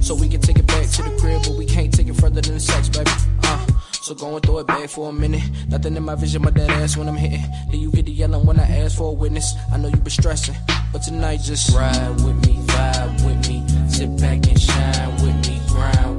So 0.01 0.15
we 0.15 0.29
can 0.29 0.39
take 0.39 0.57
it 0.59 0.65
back 0.65 0.87
to 0.87 1.03
the 1.03 1.17
crib, 1.19 1.41
but 1.43 1.57
we 1.57 1.65
can't 1.65 1.93
take 1.93 2.07
it 2.07 2.13
further 2.13 2.39
than 2.39 2.53
the 2.53 2.61
sex, 2.61 2.87
baby. 2.87 3.11
Uh, 3.43 3.67
so 3.91 4.15
go 4.15 4.33
and 4.33 4.45
throw 4.45 4.59
it 4.59 4.67
back 4.67 4.87
for 4.87 5.09
a 5.09 5.11
minute. 5.11 5.43
Nothing 5.67 5.97
in 5.97 6.03
my 6.03 6.15
vision 6.15 6.41
but 6.41 6.53
that 6.53 6.69
ass 6.69 6.95
when 6.95 7.09
I'm 7.09 7.17
hitting. 7.17 7.43
Then 7.69 7.81
you 7.81 7.91
get 7.91 8.05
to 8.05 8.11
yelling 8.13 8.45
when 8.45 8.61
I 8.61 8.77
ask 8.77 8.97
for 8.97 9.09
a 9.09 9.13
witness. 9.13 9.55
I 9.73 9.77
know 9.77 9.89
you 9.89 9.97
been 9.97 10.09
stressing, 10.09 10.55
but 10.93 10.99
tonight 10.99 11.41
just 11.41 11.75
ride 11.75 12.11
with 12.23 12.47
me, 12.47 12.53
vibe 12.63 13.25
with 13.25 13.49
me, 13.49 13.61
sit 13.89 14.15
back 14.21 14.47
and 14.47 14.57
shine 14.57 15.11
with 15.15 15.49
me, 15.49 15.59
grind 15.67 16.18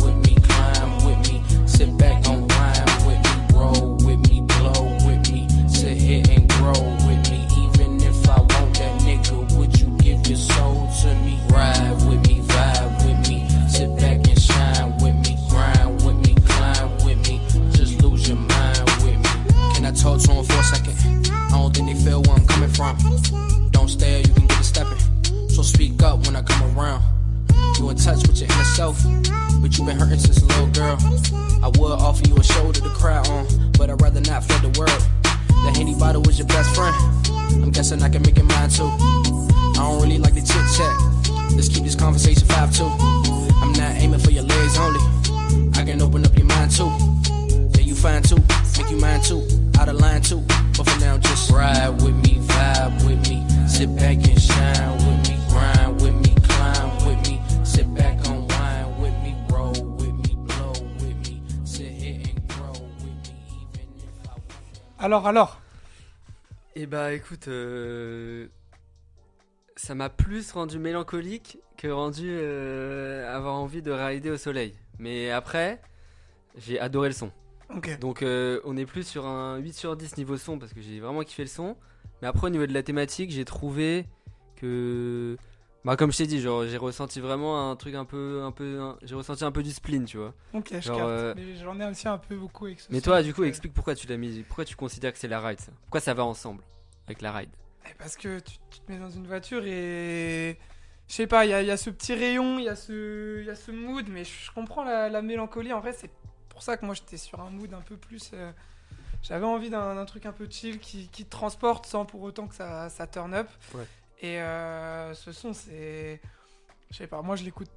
Alors, 65.11 65.27
alors 65.27 65.61
Eh 66.77 66.87
bah 66.87 67.13
écoute, 67.13 67.49
euh, 67.49 68.47
ça 69.75 69.97
m'a 69.97 70.09
plus 70.09 70.53
rendu 70.53 70.79
mélancolique 70.79 71.59
que 71.77 71.89
rendu 71.89 72.29
euh, 72.31 73.37
avoir 73.37 73.57
envie 73.57 73.83
de 73.83 73.91
rider 73.91 74.31
au 74.31 74.37
soleil. 74.37 74.73
Mais 75.01 75.33
après, 75.33 75.83
j'ai 76.57 76.79
adoré 76.79 77.09
le 77.09 77.15
son. 77.15 77.33
Donc 78.01 78.23
euh, 78.23 78.61
on 78.65 78.77
est 78.77 78.87
plus 78.87 79.03
sur 79.03 79.27
un 79.27 79.57
8 79.57 79.73
sur 79.73 79.97
10 79.97 80.17
niveau 80.17 80.37
son 80.37 80.61
parce 80.61 80.73
que 80.73 80.81
j'ai 80.81 81.01
vraiment 81.01 81.25
kiffé 81.25 81.43
le 81.43 81.49
son. 81.49 81.77
Mais 82.23 82.29
après 82.29 82.47
au 82.47 82.51
niveau 82.51 82.67
de 82.67 82.73
la 82.73 82.85
thématique, 82.85 83.33
j'ai 83.33 83.45
trouvé 83.45 84.07
que 84.55 85.37
bah 85.85 85.97
comme 85.97 86.13
je 86.13 86.19
t'ai 86.19 86.27
dit, 86.27 86.41
genre 86.41 86.67
j'ai 86.67 86.77
ressenti 86.77 87.21
vraiment 87.21 87.71
un 87.71 87.77
truc 87.77 87.95
un 87.95 88.05
peu 88.05 88.43
un 88.43 88.53
peu 88.53 88.81
un- 88.81 88.99
j'ai 89.03 89.15
ressenti 89.15 89.45
un 89.45 89.53
peu 89.53 89.63
du 89.63 89.71
spleen, 89.73 90.05
tu 90.05 90.19
vois. 90.19 90.35
Ok, 90.53 90.69
je 90.73 90.81
Genre, 90.81 91.01
euh, 91.01 91.33
Mais 91.37 91.55
j'en 91.57 91.79
ai 91.81 91.87
aussi 91.87 92.07
un 92.09 92.19
peu 92.19 92.37
beaucoup 92.37 92.67
avec 92.67 92.81
ce 92.81 92.93
Mais 92.93 93.01
toi, 93.01 93.23
du 93.23 93.33
coup, 93.33 93.43
euh, 93.43 93.47
explique 93.47 93.73
pourquoi 93.73 93.95
tu 93.95 94.07
l'as 94.07 94.17
mis, 94.17 94.43
pourquoi 94.43 94.65
tu 94.65 94.77
considères 94.77 95.13
que 95.13 95.19
c'est 95.19 95.29
la 95.29 95.41
ride 95.41 95.61
ça? 95.61 95.73
Pourquoi 95.83 96.01
ça 96.01 96.13
va 96.15 96.25
ensemble 96.25 96.63
avec 97.07 97.23
la 97.23 97.33
ride? 97.33 97.51
Eh, 97.89 97.95
Parce 97.99 98.17
que 98.17 98.41
tu, 98.41 98.59
tu 98.71 98.81
te 98.81 98.93
mets 98.93 98.99
dans 98.99 99.11
une 99.11 99.27
voiture 99.27 99.65
et. 99.65 100.59
Je 101.09 101.15
sais 101.15 101.27
pas, 101.27 101.45
il 101.45 101.51
y, 101.51 101.55
a- 101.55 101.63
il 101.63 101.67
y 101.67 101.73
a 101.73 101.77
ce 101.77 101.91
petit 101.91 102.15
rayon, 102.15 102.59
il 102.61 102.67
y, 102.67 102.69
a 102.69 102.77
ce- 102.77 103.41
il 103.41 103.47
y 103.47 103.51
a 103.51 103.57
ce 103.57 103.73
mood, 103.73 104.07
mais 104.09 104.23
je, 104.25 104.51
comprends 104.53 104.85
la, 104.85 105.09
la 105.09 105.23
mélancolie. 105.23 105.73
En 105.73 105.81
vrai, 105.81 105.93
c'est 105.93 106.11
pour 106.51 106.63
ça 106.63 106.77
que 106.77 106.87
moi 106.87 106.95
j'étais 106.95 107.17
sur 107.17 107.41
un 107.41 107.51
mood 107.51 107.73
un 107.75 107.81
peu 107.81 107.97
plus. 107.97 108.31
euh, 108.35 108.53
J'avais 109.23 109.47
envie 109.47 109.71
d'un 109.71 109.95
d'un 109.97 110.05
truc 110.05 110.27
un 110.27 110.33
peu 110.33 110.47
chill 110.49 110.79
qui, 110.79 111.09
qui 111.09 111.25
te 111.25 111.31
transporte 111.31 111.87
sans 111.87 112.05
pour 112.05 112.23
autant 112.23 112.47
que 112.47 112.55
ça, 112.55 112.89
ça 112.91 113.07
turn 113.07 113.35
up. 113.35 113.49
Ouais. 113.75 113.87
Et 114.21 114.41
euh, 114.41 115.15
ce 115.15 115.33
son, 115.33 115.53
c'est. 115.53 116.21
Je 116.91 116.97
sais 116.97 117.07
pas, 117.07 117.23
moi 117.23 117.37
je 117.37 117.45
l'écoute. 117.45 117.71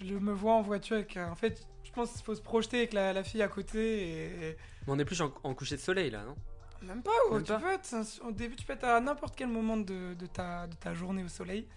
Je 0.00 0.14
me 0.14 0.32
vois 0.32 0.52
en 0.54 0.62
voiture 0.62 0.96
avec. 0.96 1.16
En 1.16 1.34
fait, 1.34 1.66
je 1.84 1.90
pense 1.90 2.12
qu'il 2.12 2.22
faut 2.24 2.34
se 2.34 2.40
projeter 2.42 2.78
avec 2.78 2.92
la, 2.92 3.12
la 3.12 3.24
fille 3.24 3.42
à 3.42 3.48
côté 3.48 4.08
et. 4.08 4.56
Mais 4.86 4.92
on 4.92 4.98
est 4.98 5.04
plus 5.04 5.20
en, 5.20 5.32
en 5.42 5.54
coucher 5.54 5.76
de 5.76 5.80
soleil 5.80 6.10
là, 6.10 6.22
non? 6.24 6.36
Même 6.82 7.02
pas, 7.02 7.10
oh, 7.28 7.34
Même 7.34 7.42
tu 7.42 7.52
peux 7.52 8.26
au 8.26 8.32
début, 8.32 8.56
tu 8.56 8.64
peux 8.64 8.72
être 8.72 8.84
à 8.84 9.00
n'importe 9.00 9.34
quel 9.36 9.48
moment 9.48 9.76
de, 9.76 10.14
de 10.14 10.26
ta, 10.26 10.66
de 10.66 10.74
ta 10.76 10.94
journée 10.94 11.22
au 11.22 11.28
soleil. 11.28 11.68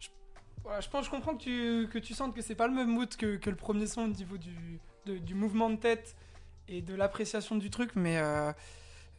Je, 0.00 0.08
voilà, 0.62 0.80
je 0.80 0.88
pense, 0.88 1.04
je 1.04 1.10
comprends 1.10 1.36
que 1.36 1.42
tu, 1.42 1.88
que 1.92 1.98
tu 1.98 2.14
sentes 2.14 2.34
que 2.34 2.40
c'est 2.40 2.54
pas 2.54 2.66
le 2.66 2.72
même 2.72 2.88
mood 2.88 3.14
que, 3.16 3.36
que 3.36 3.50
le 3.50 3.56
premier 3.56 3.86
son 3.86 4.04
au 4.04 4.08
niveau 4.08 4.38
du, 4.38 4.80
de- 5.04 5.18
du 5.18 5.34
mouvement 5.34 5.68
de 5.68 5.76
tête 5.76 6.16
et 6.68 6.80
de 6.80 6.94
l'appréciation 6.94 7.56
du 7.56 7.68
truc, 7.68 7.90
mais, 7.96 8.16
euh, 8.16 8.50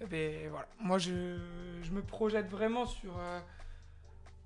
mais 0.10 0.48
voilà, 0.48 0.68
moi 0.80 0.98
je, 0.98 1.38
je 1.84 1.92
me 1.92 2.02
projette 2.02 2.50
vraiment 2.50 2.86
sur. 2.88 3.16
euh, 3.20 3.40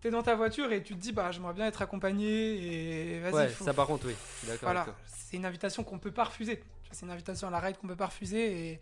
T'es 0.01 0.09
dans 0.09 0.23
ta 0.23 0.35
voiture 0.35 0.71
et 0.71 0.81
tu 0.81 0.95
te 0.95 0.99
dis 0.99 1.11
bah 1.11 1.31
j'aimerais 1.31 1.53
bien 1.53 1.67
être 1.67 1.81
accompagné 1.81 3.15
et 3.15 3.19
vas-y. 3.19 3.33
Ouais, 3.33 3.47
faut- 3.49 3.63
ça 3.65 3.73
par 3.73 3.85
contre, 3.87 4.07
oui, 4.07 4.15
voilà, 4.61 4.85
c'est 5.05 5.37
une 5.37 5.45
invitation 5.45 5.83
qu'on 5.83 5.99
peut 5.99 6.11
pas 6.11 6.23
refuser. 6.25 6.63
C'est 6.91 7.05
une 7.05 7.11
invitation 7.11 7.47
à 7.47 7.51
la 7.51 7.59
ride 7.59 7.77
qu'on 7.77 7.87
peut 7.87 7.95
pas 7.95 8.07
refuser 8.07 8.69
et, 8.69 8.71
et 8.73 8.79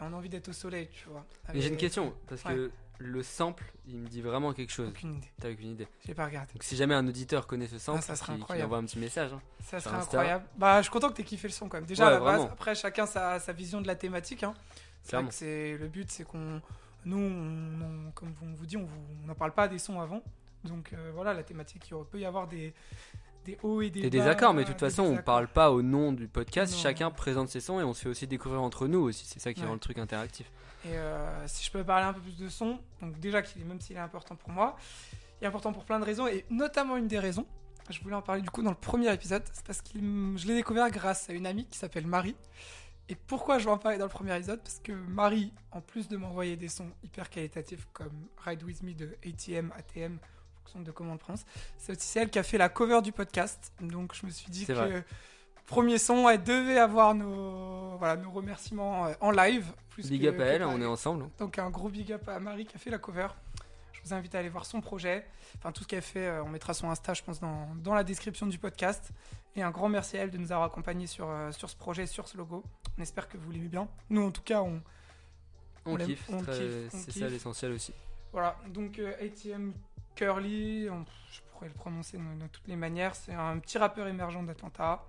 on 0.00 0.12
a 0.12 0.16
envie 0.16 0.28
d'être 0.30 0.48
au 0.48 0.52
soleil, 0.52 0.88
tu 0.90 1.08
vois. 1.08 1.24
Mais 1.52 1.60
j'ai 1.60 1.68
une 1.68 1.76
question, 1.76 2.14
parce 2.26 2.42
Ouais. 2.44 2.54
que 2.54 2.70
le 2.98 3.22
sample, 3.22 3.64
il 3.86 3.98
me 3.98 4.06
dit 4.08 4.22
vraiment 4.22 4.52
quelque 4.52 4.72
chose. 4.72 4.88
Aucune 4.88 5.16
idée. 5.16 5.28
T'as 5.40 5.50
aucune 5.50 5.70
idée. 5.72 5.88
J'ai 6.06 6.14
pas 6.14 6.24
regardé. 6.26 6.52
Donc 6.54 6.62
si 6.62 6.74
jamais 6.76 6.94
un 6.94 7.06
auditeur 7.06 7.46
connaît 7.46 7.66
ce 7.68 7.78
sample, 7.78 7.98
Ah, 8.00 8.06
ça 8.06 8.16
serait 8.16 8.32
qui 8.34 8.40
incroyable. 8.40 8.66
envoie 8.66 8.78
un 8.78 8.84
petit 8.84 8.98
message. 8.98 9.32
hein. 9.32 9.40
Ça 9.62 9.78
serait 9.80 9.96
Insta. 9.96 10.18
incroyable. 10.18 10.44
Bah, 10.56 10.78
je 10.78 10.82
suis 10.84 10.90
content 10.92 11.08
que 11.10 11.14
t'aies 11.14 11.24
kiffé 11.24 11.48
le 11.48 11.52
son 11.52 11.68
quand 11.68 11.76
même. 11.76 11.86
Déjà 11.86 12.04
Ouais, 12.06 12.10
à 12.10 12.14
la 12.14 12.20
base. 12.20 12.36
vraiment. 12.38 12.52
Après, 12.52 12.74
chacun 12.74 13.04
sa, 13.06 13.38
sa 13.40 13.52
vision 13.52 13.80
de 13.82 13.86
la 13.86 13.94
thématique. 13.94 14.42
Hein. 14.42 14.54
C'est 15.30 15.76
le 15.76 15.88
but, 15.88 16.10
c'est 16.10 16.24
qu'on, 16.24 16.60
nous, 17.04 17.18
on- 17.18 18.06
on- 18.08 18.10
comme 18.12 18.34
on 18.42 18.54
vous 18.54 18.66
dit, 18.66 18.76
on 18.76 18.84
vous- 18.84 19.06
on 19.24 19.26
n'en 19.26 19.34
parle 19.34 19.52
pas 19.52 19.66
des 19.68 19.78
sons 19.78 20.00
avant. 20.00 20.22
Donc 20.64 20.92
euh, 20.92 21.10
voilà, 21.14 21.34
la 21.34 21.42
thématique, 21.42 21.84
il 21.90 21.96
peut 22.10 22.18
y 22.20 22.24
avoir 22.24 22.46
des, 22.48 22.72
des 23.44 23.58
hauts 23.62 23.80
et 23.82 23.90
des 23.90 24.02
Des 24.02 24.06
bas. 24.10 24.24
désaccords, 24.24 24.54
mais 24.54 24.62
de 24.64 24.68
toute 24.68 24.80
façon, 24.80 25.02
on 25.04 25.16
parle 25.22 25.48
pas 25.48 25.70
au 25.72 25.82
nom 25.82 26.12
du 26.12 26.28
podcast. 26.28 26.72
Non. 26.72 26.78
Chacun 26.78 27.10
présente 27.10 27.48
ses 27.48 27.60
sons 27.60 27.80
et 27.80 27.82
on 27.84 27.92
se 27.94 28.02
fait 28.02 28.08
aussi 28.08 28.26
découvrir 28.26 28.62
entre 28.62 28.86
nous 28.86 29.00
aussi. 29.00 29.24
C'est 29.26 29.40
ça 29.40 29.52
qui 29.52 29.60
Ouais. 29.62 29.66
rend 29.66 29.74
le 29.74 29.80
truc 29.80 29.98
interactif. 29.98 30.50
Et 30.84 30.88
euh, 30.96 31.46
si 31.46 31.64
je 31.64 31.70
peux 31.70 31.84
parler 31.84 32.06
un 32.06 32.12
peu 32.12 32.20
plus 32.20 32.36
de 32.36 32.48
son, 32.48 32.78
donc 33.00 33.18
déjà, 33.20 33.42
qu'il 33.42 33.62
est- 33.62 33.64
même 33.64 33.80
s'il 33.80 33.96
est 33.96 34.00
important 34.00 34.34
pour 34.36 34.50
moi, 34.50 34.76
il 35.40 35.44
est 35.44 35.48
important 35.48 35.72
pour 35.72 35.84
plein 35.84 35.98
de 36.00 36.04
raisons, 36.04 36.26
et 36.26 36.44
notamment 36.50 36.96
une 36.96 37.06
des 37.08 37.18
raisons, 37.18 37.46
je 37.90 38.00
voulais 38.00 38.14
en 38.14 38.22
parler 38.22 38.42
du 38.42 38.50
coup 38.50 38.62
dans 38.62 38.70
le 38.70 38.76
premier 38.76 39.12
épisode, 39.12 39.42
c'est 39.52 39.64
parce 39.66 39.82
que 39.82 39.90
je 39.98 40.46
l'ai 40.46 40.54
découvert 40.54 40.88
grâce 40.90 41.28
à 41.30 41.32
une 41.32 41.46
amie 41.46 41.66
qui 41.66 41.78
s'appelle 41.78 42.06
Marie. 42.06 42.36
Et 43.08 43.16
pourquoi 43.16 43.58
je 43.58 43.64
vais 43.64 43.70
en 43.72 43.78
parler 43.78 43.98
dans 43.98 44.04
le 44.06 44.10
premier 44.10 44.34
épisode? 44.36 44.60
Parce 44.62 44.78
que 44.78 44.92
Marie, 44.92 45.52
en 45.72 45.80
plus 45.80 46.08
de 46.08 46.16
m'envoyer 46.16 46.56
des 46.56 46.68
sons 46.68 46.90
hyper 47.02 47.28
qualitatifs 47.28 47.86
comme 47.92 48.28
Ride 48.38 48.62
With 48.62 48.82
Me 48.84 48.94
de 48.94 49.16
ATM, 49.26 49.72
ATM, 49.76 50.18
de 50.76 50.90
comment 50.90 51.10
on 51.10 51.14
le 51.14 51.18
prononce, 51.18 51.44
c'est 51.76 51.92
aussi 51.96 52.18
elle 52.18 52.30
qui 52.30 52.38
a 52.38 52.42
fait 52.42 52.58
la 52.58 52.68
cover 52.68 53.00
du 53.02 53.12
podcast. 53.12 53.72
Donc 53.80 54.14
je 54.14 54.24
me 54.26 54.30
suis 54.30 54.50
dit 54.50 54.64
que 54.66 54.72
vrai. 54.72 55.04
premier 55.66 55.98
son, 55.98 56.28
elle 56.28 56.42
devait 56.42 56.78
avoir 56.78 57.14
nos, 57.14 57.96
voilà, 57.98 58.16
nos 58.16 58.30
remerciements 58.30 59.06
euh, 59.06 59.12
en 59.20 59.30
live. 59.30 59.66
Plus 59.90 60.08
Big 60.08 60.22
que- 60.22 60.28
up 60.28 60.40
à 60.40 60.44
elle, 60.44 60.64
on 60.64 60.80
est 60.80 60.86
ensemble. 60.86 61.26
donc 61.38 61.58
un 61.58 61.68
gros 61.68 61.88
big 61.90 62.12
up 62.12 62.26
à 62.28 62.40
Marie 62.40 62.64
qui 62.66 62.74
a 62.76 62.78
fait 62.78 62.90
la 62.90 62.98
cover. 62.98 63.28
Je 63.92 64.00
vous 64.08 64.14
invite 64.14 64.34
à 64.34 64.38
aller 64.38 64.48
voir 64.48 64.64
son 64.64 64.80
projet. 64.80 65.26
Enfin 65.58 65.70
tout 65.72 65.82
ce 65.82 65.88
qu'elle 65.88 66.02
fait, 66.02 66.26
euh, 66.26 66.42
on 66.42 66.48
mettra 66.48 66.72
son 66.74 66.88
Insta 66.90 67.12
je 67.14 67.22
pense 67.22 67.38
dans, 67.40 67.68
dans 67.76 67.94
la 67.94 68.02
description 68.04 68.46
du 68.46 68.58
podcast. 68.58 69.10
Et 69.54 69.62
un 69.62 69.70
grand 69.70 69.90
merci 69.90 70.16
à 70.16 70.22
elle 70.22 70.30
de 70.30 70.38
nous 70.38 70.50
avoir 70.50 70.66
accompagnés 70.68 71.06
sur, 71.06 71.28
euh, 71.28 71.52
sur 71.52 71.68
ce 71.68 71.76
projet, 71.76 72.06
sur 72.06 72.26
ce 72.26 72.38
logo. 72.38 72.64
On 72.98 73.02
espère 73.02 73.28
que 73.28 73.36
vous 73.36 73.50
l'aimez 73.50 73.68
bien. 73.68 73.86
Nous 74.08 74.22
en 74.22 74.30
tout 74.30 74.40
cas 74.42 74.62
on... 74.62 74.80
On, 75.84 75.94
On 75.94 75.96
kiffe, 75.96 76.30
c'est 76.90 77.10
ça 77.18 77.28
l'essentiel 77.28 77.72
aussi. 77.72 77.92
Voilà, 78.32 78.56
donc 78.68 78.98
euh, 79.00 79.12
ATM 79.20 79.72
Curly, 80.14 80.88
on- 80.90 81.04
je 81.30 81.40
pourrais 81.52 81.68
le 81.68 81.74
prononcer 81.74 82.18
de, 82.18 82.22
de 82.42 82.46
toutes 82.48 82.66
les 82.68 82.76
manières. 82.76 83.14
C'est 83.14 83.34
un 83.34 83.58
petit 83.58 83.78
rappeur 83.78 84.06
émergent 84.06 84.42
d'Atlanta. 84.44 85.04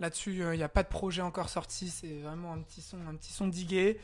Là-dessus, 0.00 0.42
euh, 0.42 0.54
il 0.54 0.58
n'y 0.58 0.64
a 0.64 0.68
pas 0.68 0.82
de 0.82 0.88
projet 0.88 1.22
encore 1.22 1.48
sorti. 1.48 1.88
C'est 1.88 2.20
vraiment 2.20 2.52
un 2.52 2.60
petit 2.62 2.82
son, 2.82 2.98
un 3.06 3.14
petit 3.16 3.32
son 3.32 3.46
digué. 3.48 3.98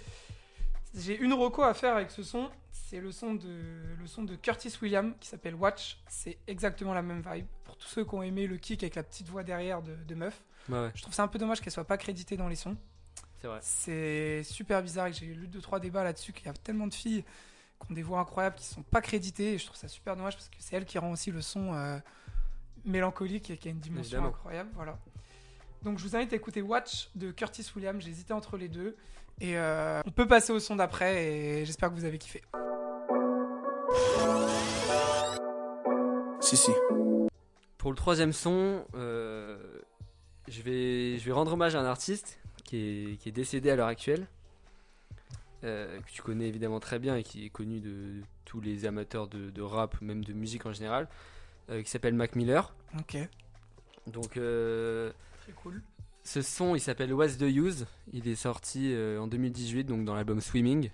J'ai 0.95 1.19
une 1.19 1.33
reco 1.35 1.63
à 1.63 1.75
faire 1.75 1.97
avec 1.97 2.11
ce 2.11 2.23
son. 2.23 2.51
C'est 2.73 3.01
le 3.01 3.13
son 3.13 3.35
de 3.35 3.63
le 3.99 4.07
son 4.07 4.23
de 4.23 4.35
Curtis 4.37 4.73
Williams 4.81 5.13
qui 5.21 5.29
s'appelle 5.29 5.55
Watch. 5.55 5.99
C'est 6.09 6.39
exactement 6.47 6.95
la 6.95 7.03
même 7.03 7.23
vibe. 7.31 7.47
Pour 7.65 7.77
tous 7.77 7.89
ceux 7.89 8.05
qui 8.05 8.15
ont 8.15 8.23
aimé 8.23 8.47
le 8.47 8.57
kick 8.57 8.83
avec 8.83 8.95
la 8.95 9.03
petite 9.03 9.29
voix 9.29 9.43
derrière 9.43 9.83
de, 9.83 9.95
de 9.95 10.15
meuf, 10.15 10.43
ouais, 10.71 10.91
je 10.95 11.03
trouve 11.03 11.13
ça 11.13 11.23
un 11.23 11.29
peu 11.29 11.39
dommage 11.39 11.61
qu'elle 11.61 11.73
soit 11.73 11.85
pas 11.85 11.99
créditée 11.99 12.37
dans 12.39 12.49
les 12.49 12.57
sons. 12.57 12.77
C'est 13.61 14.43
super 14.45 14.83
bizarre 14.83 15.09
et 15.09 15.13
j'ai 15.13 15.27
lu 15.27 15.47
deux 15.49 15.61
trois 15.61 15.79
débats 15.81 16.03
là-dessus 16.05 16.33
qu'il 16.33 16.47
y 16.47 16.49
a 16.49 16.55
tellement 16.55 16.87
de 16.87 16.95
filles 16.95 17.25
qui 17.85 17.91
ont 17.93 17.95
des 17.95 18.03
voix 18.03 18.21
incroyables 18.21 18.57
qui 18.57 18.67
sont 18.67 18.83
pas 18.83 19.01
créditées 19.01 19.55
et 19.55 19.59
je 19.59 19.67
trouve 19.67 19.77
ça 19.79 19.89
super 19.89 20.17
dommage 20.17 20.35
parce 20.35 20.49
que 20.49 20.57
c'est 20.59 20.77
elle 20.77 20.85
qui 20.85 20.99
rend 20.99 21.11
aussi 21.13 21.31
le 21.31 21.41
son 21.43 21.73
euh, 21.75 21.99
mélancolique 22.85 23.51
et 23.51 23.57
qui 23.57 23.69
a 23.69 23.71
une 23.71 23.79
dimension 23.81 24.19
Évidemment. 24.19 24.29
incroyable 24.29 24.71
voilà. 24.75 24.99
Donc 25.83 25.99
je 25.99 26.05
vous 26.05 26.17
invite 26.17 26.33
à 26.33 26.37
écouter 26.37 26.61
Watch 26.63 27.11
de 27.15 27.31
Curtis 27.31 27.67
Williams, 27.77 28.03
j'ai 28.03 28.11
hésité 28.11 28.33
entre 28.33 28.57
les 28.57 28.69
deux 28.69 28.97
et 29.41 29.57
euh, 29.57 30.01
on 30.07 30.11
peut 30.11 30.27
passer 30.27 30.53
au 30.53 30.59
son 30.59 30.77
d'après 30.77 31.25
et 31.25 31.65
j'espère 31.65 31.89
que 31.91 31.95
vous 31.95 32.05
avez 32.05 32.19
kiffé. 32.19 32.43
Si, 36.41 36.57
si. 36.57 36.73
Pour 37.77 37.91
le 37.91 37.97
troisième 37.97 38.33
son, 38.33 38.85
euh, 38.95 39.59
je, 40.49 40.63
vais, 40.63 41.19
je 41.19 41.25
vais 41.25 41.33
rendre 41.33 41.53
hommage 41.53 41.75
à 41.77 41.81
un 41.81 41.85
artiste 41.85 42.39
qui 42.65 42.77
est, 43.13 43.17
qui 43.19 43.29
est 43.29 43.33
décédé 43.33 43.71
à 43.71 43.77
l'heure 43.77 43.87
actuelle, 43.89 44.27
euh, 45.65 46.01
que 46.01 46.11
tu 46.11 46.23
connais 46.23 46.47
évidemment 46.49 46.81
très 46.81 46.99
bien 46.99 47.17
et 47.17 47.23
qui 47.23 47.45
est 47.45 47.51
connu 47.51 47.81
de 47.81 48.23
tous 48.45 48.61
les 48.61 48.87
amateurs 48.87 49.29
de, 49.29 49.51
de 49.51 49.63
rap, 49.63 50.01
même 50.01 50.25
de 50.25 50.33
musique 50.33 50.67
en 50.67 50.73
général, 50.73 51.09
euh, 51.71 51.83
qui 51.83 51.91
s'appelle 51.91 52.15
Mac 52.15 52.35
Miller. 52.37 52.75
Ok, 52.99 53.17
Donc 54.07 54.37
euh, 54.37 55.13
très 55.43 55.53
cool. 55.53 55.83
ce 56.25 56.41
son, 56.43 56.75
il 56.75 56.81
s'appelle 56.81 57.13
What's 57.13 57.37
the 57.39 57.43
Use. 57.43 57.87
Il 58.13 58.27
est 58.29 58.35
sorti 58.37 58.93
euh, 58.93 59.21
en 59.21 59.27
2018, 59.27 59.85
donc 59.85 60.05
dans 60.05 60.15
l'album 60.15 60.41
Swimming, 60.41 60.91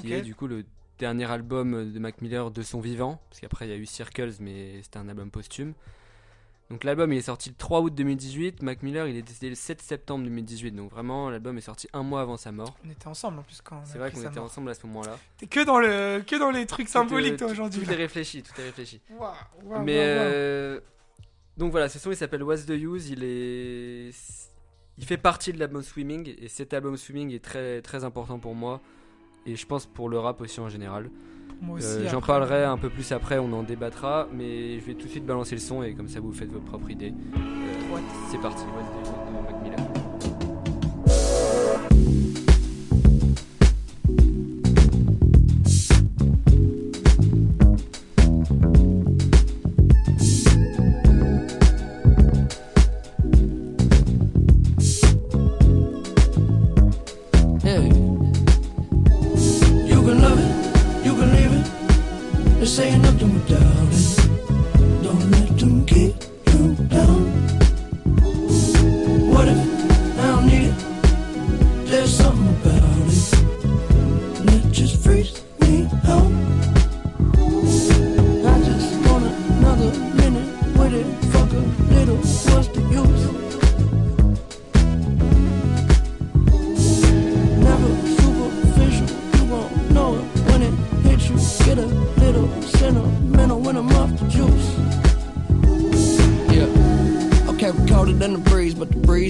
qui 0.00 0.12
est 0.12 0.22
du 0.22 0.34
coup 0.34 0.46
le 0.46 0.64
dernier 0.98 1.30
album 1.30 1.92
de 1.92 1.98
Mac 1.98 2.20
Miller 2.22 2.50
de 2.50 2.62
son 2.62 2.80
vivant, 2.80 3.20
parce 3.28 3.40
qu'après 3.40 3.66
il 3.66 3.70
y 3.70 3.74
a 3.74 3.76
eu 3.76 3.84
Circles, 3.86 4.34
mais 4.40 4.80
c'était 4.82 4.98
un 4.98 5.08
album 5.08 5.30
posthume. 5.30 5.74
Donc 6.70 6.82
l'album 6.82 7.12
il 7.12 7.18
est 7.18 7.22
sorti 7.22 7.50
le 7.50 7.54
3 7.56 7.80
août 7.82 7.94
2018, 7.94 8.62
Mac 8.62 8.82
Miller 8.82 9.06
il 9.06 9.16
est 9.16 9.22
décédé 9.22 9.50
le 9.50 9.54
7 9.54 9.82
septembre 9.82 10.24
2018, 10.24 10.72
donc 10.72 10.90
vraiment 10.90 11.28
l'album 11.28 11.58
est 11.58 11.60
sorti 11.60 11.88
un 11.92 12.02
mois 12.02 12.22
avant 12.22 12.36
sa 12.38 12.52
mort. 12.52 12.74
On 12.86 12.90
était 12.90 13.06
ensemble 13.06 13.38
en 13.38 13.42
plus 13.42 13.60
quand 13.60 13.82
C'est 13.84 13.98
vrai 13.98 14.10
qu'on 14.10 14.20
était 14.20 14.30
mort. 14.36 14.44
ensemble 14.44 14.70
à 14.70 14.74
ce 14.74 14.86
moment-là. 14.86 15.18
T'es 15.36 15.46
que 15.46 15.62
dans 15.64 15.78
le 15.78 16.22
que 16.26 16.36
dans 16.38 16.50
les 16.50 16.64
trucs 16.66 16.88
symboliques 16.88 17.36
toi 17.36 17.48
aujourd'hui. 17.48 17.84
Tout 17.84 17.92
est 17.92 17.96
réfléchi, 17.96 18.42
tout 18.42 18.52
est 18.58 18.64
réfléchi. 18.64 19.00
Mais 19.84 19.98
euh, 19.98 20.80
donc 21.58 21.70
voilà, 21.70 21.88
ce 21.90 21.98
son 21.98 22.10
il 22.10 22.16
s'appelle 22.16 22.42
What's 22.42 22.64
the 22.64 22.70
Use. 22.70 23.10
Il 23.10 23.22
est, 23.24 24.10
il 24.96 25.04
fait 25.04 25.18
partie 25.18 25.52
de 25.52 25.58
l'album 25.58 25.82
Swimming 25.82 26.34
et 26.40 26.48
cet 26.48 26.72
album 26.72 26.96
Swimming 26.96 27.30
est 27.32 27.44
très 27.44 27.82
très 27.82 28.04
important 28.04 28.38
pour 28.38 28.54
moi. 28.54 28.80
et 29.44 29.54
je 29.54 29.66
pense 29.66 29.84
pour 29.84 30.08
le 30.08 30.18
rap 30.18 30.40
aussi 30.40 30.60
en 30.60 30.70
général. 30.70 31.10
Moi 31.62 31.78
aussi. 31.78 32.08
J'en 32.08 32.20
parlerai 32.20 32.64
un 32.64 32.76
peu 32.76 32.90
plus 32.90 33.12
après, 33.12 33.38
on 33.38 33.52
en 33.52 33.62
débattra, 33.62 34.28
mais 34.32 34.78
je 34.80 34.84
vais 34.84 34.94
tout 34.94 35.06
de 35.06 35.10
suite 35.10 35.26
balancer 35.26 35.54
le 35.54 35.60
son 35.60 35.82
et 35.82 35.94
comme 35.94 36.08
ça 36.08 36.20
vous 36.20 36.32
faites 36.32 36.52
votre 36.52 36.64
propre 36.64 36.90
idée. 36.90 37.12
C'est 38.30 38.40
parti, 38.40 38.64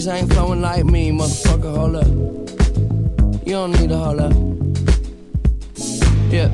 ain't 0.06 0.32
flowing 0.32 0.60
like 0.60 0.84
me, 0.84 1.10
motherfucker. 1.10 1.76
Hold 1.76 1.96
up. 1.96 3.46
You 3.46 3.52
don't 3.52 3.72
need 3.72 3.88
to 3.90 3.96
hold 3.96 4.20
up. 4.20 4.32
Yeah. 6.32 6.48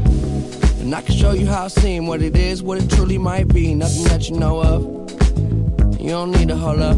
And 0.80 0.94
I 0.94 1.02
can 1.02 1.14
show 1.14 1.32
you 1.32 1.46
how 1.46 1.66
it 1.66 1.70
seem, 1.70 2.06
what 2.06 2.22
it 2.22 2.36
is, 2.36 2.62
what 2.62 2.78
it 2.78 2.90
truly 2.90 3.18
might 3.18 3.48
be. 3.48 3.74
Nothing 3.74 4.04
that 4.04 4.28
you 4.28 4.38
know 4.38 4.62
of. 4.62 4.82
You 6.00 6.10
don't 6.10 6.32
need 6.32 6.48
to 6.48 6.56
hold 6.56 6.80
up. 6.80 6.96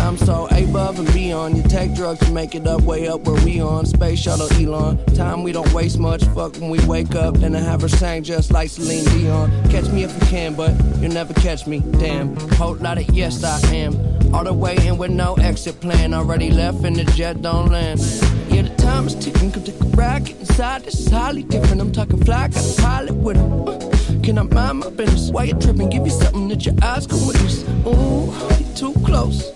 I'm 0.00 0.16
so 0.16 0.46
above 0.46 0.98
and 0.98 1.12
beyond. 1.12 1.56
You 1.56 1.62
take 1.62 1.94
drugs, 1.94 2.26
you 2.26 2.34
make 2.34 2.54
it 2.54 2.66
up, 2.66 2.80
way 2.82 3.06
up 3.06 3.20
where 3.20 3.44
we 3.44 3.60
on. 3.60 3.86
Space 3.86 4.18
shuttle 4.18 4.52
Elon. 4.54 5.04
Time 5.14 5.42
we 5.42 5.52
don't 5.52 5.72
waste 5.72 5.98
much. 5.98 6.24
Fuck 6.24 6.56
when 6.56 6.70
we 6.70 6.84
wake 6.86 7.14
up 7.14 7.36
and 7.36 7.56
I 7.56 7.60
have 7.60 7.82
her 7.82 7.88
sang 7.88 8.24
just 8.24 8.50
like 8.50 8.70
Celine 8.70 9.04
Dion. 9.04 9.50
Catch 9.70 9.88
me 9.90 10.02
if 10.02 10.12
you 10.12 10.26
can, 10.28 10.54
but 10.54 10.72
you'll 11.00 11.12
never 11.12 11.34
catch 11.34 11.66
me. 11.66 11.80
Damn. 11.98 12.34
Whole 12.56 12.74
lot 12.76 12.98
of 12.98 13.08
yes, 13.10 13.44
I 13.44 13.60
am. 13.74 14.19
All 14.32 14.44
the 14.44 14.52
way 14.52 14.76
in 14.86 14.98
with 14.98 15.10
no 15.10 15.34
exit 15.34 15.80
plan. 15.80 16.14
Already 16.14 16.50
left 16.50 16.84
and 16.84 16.96
the 16.96 17.04
jet 17.04 17.42
don't 17.42 17.70
land. 17.70 18.00
Yeah, 18.48 18.62
the 18.62 18.74
time 18.76 19.06
is 19.06 19.14
ticking. 19.14 19.52
Come 19.52 19.62
take 19.64 19.80
a. 19.80 19.90
Get 20.24 20.40
inside. 20.40 20.82
This 20.82 20.98
is 20.98 21.08
highly 21.08 21.42
different. 21.42 21.80
I'm 21.80 21.92
talking 21.92 22.22
fly. 22.24 22.48
Got 22.48 22.78
a 22.78 22.82
pilot 22.82 23.14
with 23.14 23.36
him. 23.36 23.68
Uh, 23.68 23.78
can 24.22 24.38
I 24.38 24.42
mind 24.42 24.78
my 24.80 24.90
business? 24.90 25.30
Why 25.30 25.44
you 25.44 25.54
tripping? 25.54 25.90
Give 25.90 26.04
you 26.04 26.10
something 26.10 26.48
that 26.48 26.64
your 26.66 26.74
eyes 26.82 27.06
can 27.06 27.24
witness. 27.26 27.64
Ooh, 27.86 28.32
you 28.58 28.66
too 28.74 28.94
close 29.04 29.52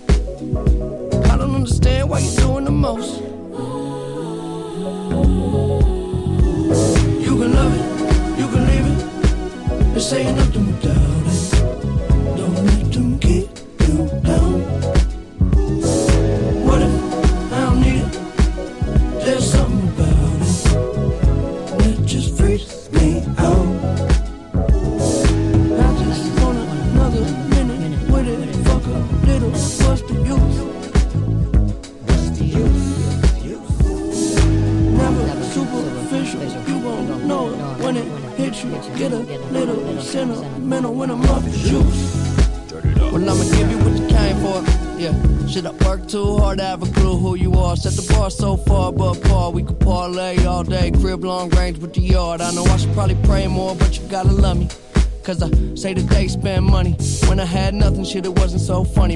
I 0.55 1.37
don't 1.37 1.55
understand 1.55 2.09
why 2.09 2.19
you're 2.19 2.35
doing 2.35 2.65
the 2.65 2.71
most. 2.71 3.21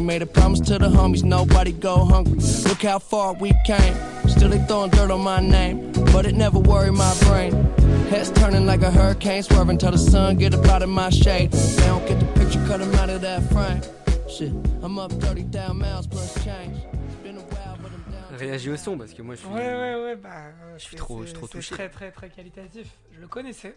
Made 0.10 0.24
a 0.24 0.26
promise 0.26 0.60
to 0.62 0.80
the 0.80 0.90
homies, 0.90 1.24
nobody 1.24 1.72
go 1.72 2.04
hungry. 2.04 2.40
Look 2.68 2.82
how 2.82 2.98
far 2.98 3.34
we 3.34 3.52
came. 3.64 3.94
Still, 4.28 4.50
they 4.50 4.58
throwing 4.66 4.90
dirt 4.90 5.12
on 5.12 5.22
my 5.22 5.40
name. 5.40 5.92
But 6.12 6.26
it 6.26 6.34
never 6.34 6.58
worried 6.58 6.94
my 6.94 7.16
brain. 7.26 7.52
Heads 8.10 8.32
turning 8.32 8.66
like 8.66 8.82
a 8.82 8.90
hurricane, 8.90 9.44
swerving 9.44 9.78
till 9.78 9.92
the 9.92 10.00
sun 10.00 10.38
get 10.38 10.56
up 10.56 10.66
out 10.66 10.82
of 10.82 10.90
my 10.90 11.12
shade. 11.12 11.52
They 11.52 11.86
don't 11.86 12.08
get 12.08 12.20
the 12.20 12.26
picture, 12.40 12.60
cut 12.66 12.80
them 12.80 12.92
out 12.96 13.12
of 13.12 13.22
that 13.22 13.44
frame. 13.52 13.82
Shit, 14.28 14.52
I'm 14.82 14.98
up 14.98 15.12
30,000 15.12 15.78
miles 15.78 16.08
plus 16.08 16.44
change. 16.44 16.76
Réagis 18.32 18.72
au 18.72 18.78
son 18.78 18.98
parce 18.98 19.14
que 19.14 19.22
moi 19.22 19.36
je 19.36 19.42
suis. 19.42 19.50
Ouais, 19.50 19.76
ouais, 19.76 19.96
ouais, 20.04 20.16
bah. 20.16 20.30
Euh, 20.32 20.78
je 20.80 20.86
suis 20.86 20.96
trop, 20.96 21.24
je 21.24 21.34
trop 21.34 21.48
touché. 21.48 21.76
très, 21.76 21.90
très, 21.90 22.10
très 22.10 22.30
qualitatif. 22.30 22.88
Je 23.12 23.22
le 23.22 23.28
connaissais, 23.28 23.76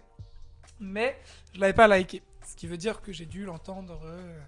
mais 0.81 1.14
je 1.53 1.61
l'avais 1.61 1.75
pas 1.75 1.88
liké. 1.88 2.23
Ce 2.47 2.57
qui 2.57 2.66
veut 2.66 2.79
dire 2.79 3.03
que 3.03 3.12
j'ai 3.12 3.27
dû 3.27 3.45
l'entendre 3.45 4.01
euh, 4.07 4.38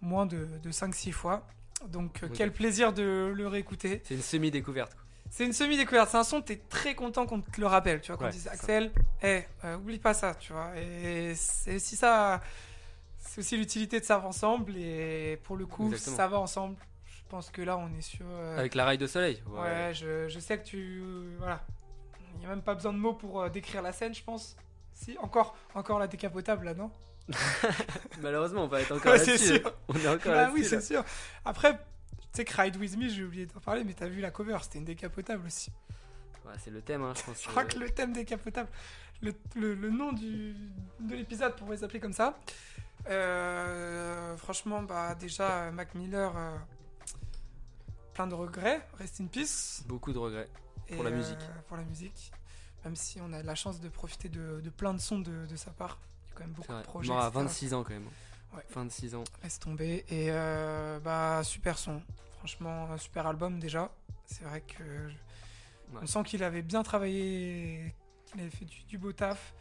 moins 0.00 0.26
de, 0.26 0.46
de 0.62 0.70
5-6 0.70 1.12
fois. 1.12 1.46
Donc, 1.86 2.22
euh, 2.22 2.28
quel 2.32 2.52
plaisir 2.52 2.92
de 2.92 3.32
le 3.34 3.48
réécouter. 3.48 4.02
C'est 4.04 4.14
une 4.14 4.22
semi-découverte. 4.22 4.96
C'est 5.30 5.44
une 5.44 5.52
semi-découverte. 5.52 6.10
C'est 6.10 6.16
un 6.16 6.24
son, 6.24 6.40
t'es 6.40 6.60
très 6.68 6.94
content 6.94 7.26
qu'on 7.26 7.40
te 7.40 7.60
le 7.60 7.66
rappelle. 7.66 8.00
Tu 8.00 8.08
vois, 8.10 8.18
quand 8.18 8.24
ouais, 8.24 8.32
dit 8.32 8.48
Axel, 8.48 8.90
hé, 9.22 9.42
euh, 9.64 9.76
oublie 9.76 9.98
pas 9.98 10.14
ça, 10.14 10.34
tu 10.34 10.52
vois. 10.52 10.72
Et 10.76 11.34
c'est 11.34 11.76
aussi 11.76 11.96
ça. 11.96 12.40
C'est 13.18 13.40
aussi 13.40 13.56
l'utilité 13.56 14.00
de 14.00 14.04
ça 14.04 14.24
ensemble. 14.24 14.76
Et 14.76 15.38
pour 15.44 15.56
le 15.56 15.66
coup, 15.66 15.94
ça 15.96 16.26
va 16.26 16.38
ensemble. 16.38 16.76
Je 17.04 17.22
pense 17.28 17.50
que 17.50 17.60
là, 17.60 17.76
on 17.76 17.94
est 17.96 18.00
sur. 18.00 18.24
Euh, 18.28 18.58
Avec 18.58 18.74
la 18.74 18.86
raille 18.86 18.98
de 18.98 19.06
soleil. 19.06 19.42
Ouais, 19.48 19.92
je, 19.92 20.28
je, 20.28 20.38
sais 20.38 20.58
que 20.58 20.64
tu. 20.64 21.02
Voilà. 21.38 21.62
Il 22.34 22.40
n'y 22.40 22.46
a 22.46 22.48
même 22.48 22.62
pas 22.62 22.74
besoin 22.74 22.92
de 22.92 22.98
mots 22.98 23.12
pour 23.12 23.42
euh, 23.42 23.48
décrire 23.50 23.82
la 23.82 23.92
scène, 23.92 24.14
je 24.14 24.22
pense. 24.24 24.56
Si, 24.94 25.16
encore, 25.18 25.56
encore 25.74 25.98
la 25.98 26.06
décapotable 26.06 26.64
là, 26.64 26.74
non? 26.74 26.90
Malheureusement, 28.22 28.64
on 28.64 28.68
va 28.68 28.80
être 28.80 28.92
encore 28.92 29.14
là-dessus. 29.14 29.60
On 29.88 29.94
est 29.94 30.08
encore 30.08 30.32
bah, 30.32 30.50
Oui, 30.52 30.64
c'est 30.64 30.80
sûr. 30.80 31.04
Après, 31.44 31.78
sais 32.32 32.44
que 32.44 32.60
Ride 32.60 32.76
With 32.76 32.96
Me, 32.96 33.08
j'ai 33.08 33.24
oublié 33.24 33.46
d'en 33.46 33.60
parler, 33.60 33.84
mais 33.84 33.94
t'as 33.94 34.08
vu 34.08 34.20
la 34.20 34.30
cover, 34.30 34.58
c'était 34.62 34.78
une 34.78 34.84
décapotable 34.84 35.46
aussi. 35.46 35.70
Ouais, 36.46 36.52
c'est 36.58 36.70
le 36.70 36.80
thème, 36.80 37.02
hein, 37.02 37.12
je 37.16 37.22
pense. 37.22 37.42
je 37.42 37.48
crois 37.48 37.64
que 37.64 37.78
le 37.78 37.90
thème 37.90 38.12
décapotable, 38.12 38.68
le, 39.22 39.34
le, 39.56 39.90
nom 39.90 40.12
du, 40.12 40.54
de 41.00 41.14
l'épisode 41.14 41.56
pourrait 41.56 41.78
s'appeler 41.78 42.00
comme 42.00 42.12
ça. 42.12 42.38
Euh, 43.08 44.36
franchement, 44.36 44.82
bah 44.82 45.14
déjà, 45.14 45.70
Mac 45.72 45.94
Miller, 45.94 46.32
euh, 46.36 46.56
plein 48.14 48.26
de 48.26 48.34
regrets, 48.34 48.86
rest 48.98 49.20
in 49.20 49.26
peace. 49.26 49.82
Beaucoup 49.86 50.12
de 50.12 50.18
regrets 50.18 50.48
pour 50.94 51.04
la 51.04 51.10
musique. 51.10 51.42
Euh, 51.42 51.60
pour 51.66 51.76
la 51.76 51.84
musique, 51.84 52.32
même 52.84 52.96
si 52.96 53.20
on 53.20 53.32
a 53.32 53.42
la 53.42 53.54
chance 53.54 53.80
de 53.80 53.88
profiter 53.88 54.28
de, 54.28 54.60
de 54.60 54.70
plein 54.70 54.94
de 54.94 55.00
sons 55.00 55.18
de, 55.18 55.46
de, 55.46 55.56
sa 55.56 55.70
part. 55.72 55.98
Quand 56.38 56.44
même 56.44 56.54
beaucoup 56.54 56.72
de 56.72 56.82
projets. 56.82 57.08
Mort 57.08 57.20
à 57.20 57.30
26 57.30 57.74
ans 57.74 57.82
quand 57.82 57.94
même. 57.94 58.08
Ouais. 58.54 58.62
26 58.74 59.14
ans. 59.16 59.24
Laisse 59.42 59.58
tomber. 59.58 60.04
Et 60.08 60.30
bah, 61.02 61.42
super 61.44 61.76
son. 61.76 62.00
Franchement, 62.38 62.92
un 62.92 62.98
super 62.98 63.26
album 63.26 63.58
déjà. 63.58 63.90
C'est 64.26 64.44
vrai 64.44 64.60
que 64.60 65.10
on 66.00 66.06
sent 66.06 66.22
qu'il 66.24 66.42
avait 66.44 66.62
bien 66.62 66.82
travaillé, 66.82 67.94
qu'il 68.26 68.40
avait 68.40 68.50
fait 68.50 68.66
du, 68.88 68.98
beau 68.98 69.12
taf. 69.12 69.54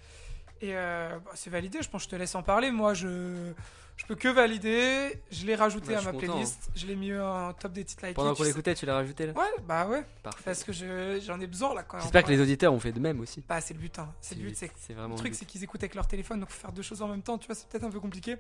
Et 0.62 0.76
euh, 0.76 1.18
bah, 1.24 1.32
c'est 1.36 1.50
validé, 1.50 1.80
je 1.82 1.90
pense 1.90 2.04
que 2.04 2.12
je 2.12 2.16
te 2.16 2.16
laisse 2.16 2.36
en 2.36 2.44
parler. 2.44 2.72
Moi, 2.72 2.94
je, 2.94 3.52
je 3.96 4.06
peux 4.06 4.16
que 4.16 4.28
valider. 4.28 5.22
Je 5.32 5.46
l'ai 5.46 5.56
rajouté 5.56 5.94
bah, 5.94 6.00
à 6.00 6.02
ma 6.02 6.14
playlist. 6.14 6.68
Hein. 6.68 6.72
Je 6.76 6.88
l'ai 6.88 6.96
mis 6.96 7.14
en 7.16 7.54
top 7.54 7.74
des 7.74 7.84
titres 7.84 8.06
Pendant 8.14 8.34
qu'on 8.36 8.44
l'écoutait, 8.44 8.74
tu 8.76 8.86
l'as 8.86 8.96
rajouté 8.96 9.28
là 9.28 9.34
Ouais, 9.34 9.64
bah 9.68 9.88
ouais. 9.88 10.04
Parce 10.46 10.64
que 10.64 10.72
j'en 10.72 11.40
ai 11.40 11.48
besoin 11.48 11.74
là 11.74 11.84
quand 11.84 12.00
J'espère 12.00 12.24
que 12.24 12.32
les 12.32 12.42
auditeurs 12.42 12.74
ont 12.74 12.80
fait 12.80 12.92
de 12.92 13.00
même 13.00 13.20
aussi. 13.20 13.44
Bah, 13.48 13.62
c'est 13.62 13.74
le 13.74 13.80
but. 13.80 13.98
Hein. 14.00 14.14
C'est 14.22 14.36
le 14.36 14.44
but. 14.44 14.56
C'est 14.56 14.94
vraiment 14.94 15.16
le 15.16 15.20
truc, 15.20 15.36
c'est 15.36 15.46
qu'ils 15.46 15.64
écoutent 15.64 15.84
avec 15.84 15.96
leur 15.96 16.08
téléphone. 16.08 16.40
Donc, 16.40 16.50
faire 16.50 16.72
deux 16.72 16.82
choses 16.82 17.02
en 17.02 17.08
même 17.08 17.22
temps, 17.22 17.38
tu 17.38 17.48
vois, 17.48 17.56
c'est 17.56 17.68
peut-être 17.68 17.84
un 17.84 17.92
peu 17.92 18.00
compliqué. 18.00 18.38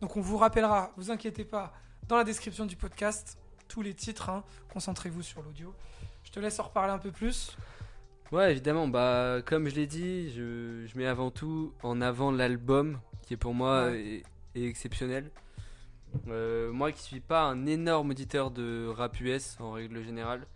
Donc, 0.00 0.16
on 0.16 0.20
vous 0.20 0.36
rappellera, 0.38 0.92
vous 0.96 1.10
inquiétez 1.10 1.44
pas, 1.44 1.72
dans 2.08 2.16
la 2.16 2.24
description 2.24 2.66
du 2.66 2.76
podcast 2.76 3.38
tous 3.68 3.82
les 3.82 3.94
titres. 3.94 4.28
Hein. 4.28 4.44
Concentrez-vous 4.72 5.22
sur 5.22 5.42
l'audio. 5.42 5.74
Je 6.24 6.30
te 6.30 6.40
laisse 6.40 6.58
en 6.58 6.64
reparler 6.64 6.92
un 6.92 6.98
peu 6.98 7.10
plus. 7.10 7.56
Ouais, 8.32 8.52
évidemment. 8.52 8.86
Bah, 8.86 9.42
comme 9.44 9.68
je 9.68 9.74
l'ai 9.74 9.86
dit, 9.88 10.30
je, 10.30 10.86
je, 10.86 10.96
mets 10.96 11.06
avant 11.06 11.32
tout 11.32 11.74
en 11.82 12.00
avant 12.00 12.30
l'album, 12.30 13.00
qui 13.22 13.34
est 13.34 13.36
pour 13.36 13.54
moi 13.54 13.90
est, 13.92 14.22
exceptionnel. 14.54 15.30
Euh, 16.28 16.72
moi 16.72 16.92
qui 16.92 17.02
suis 17.02 17.20
pas 17.20 17.42
un 17.42 17.66
énorme 17.66 18.10
auditeur 18.10 18.50
de 18.50 18.86
rap 18.88 19.18
US 19.20 19.56
en 19.60 19.72
règle 19.72 20.02
générale, 20.04 20.46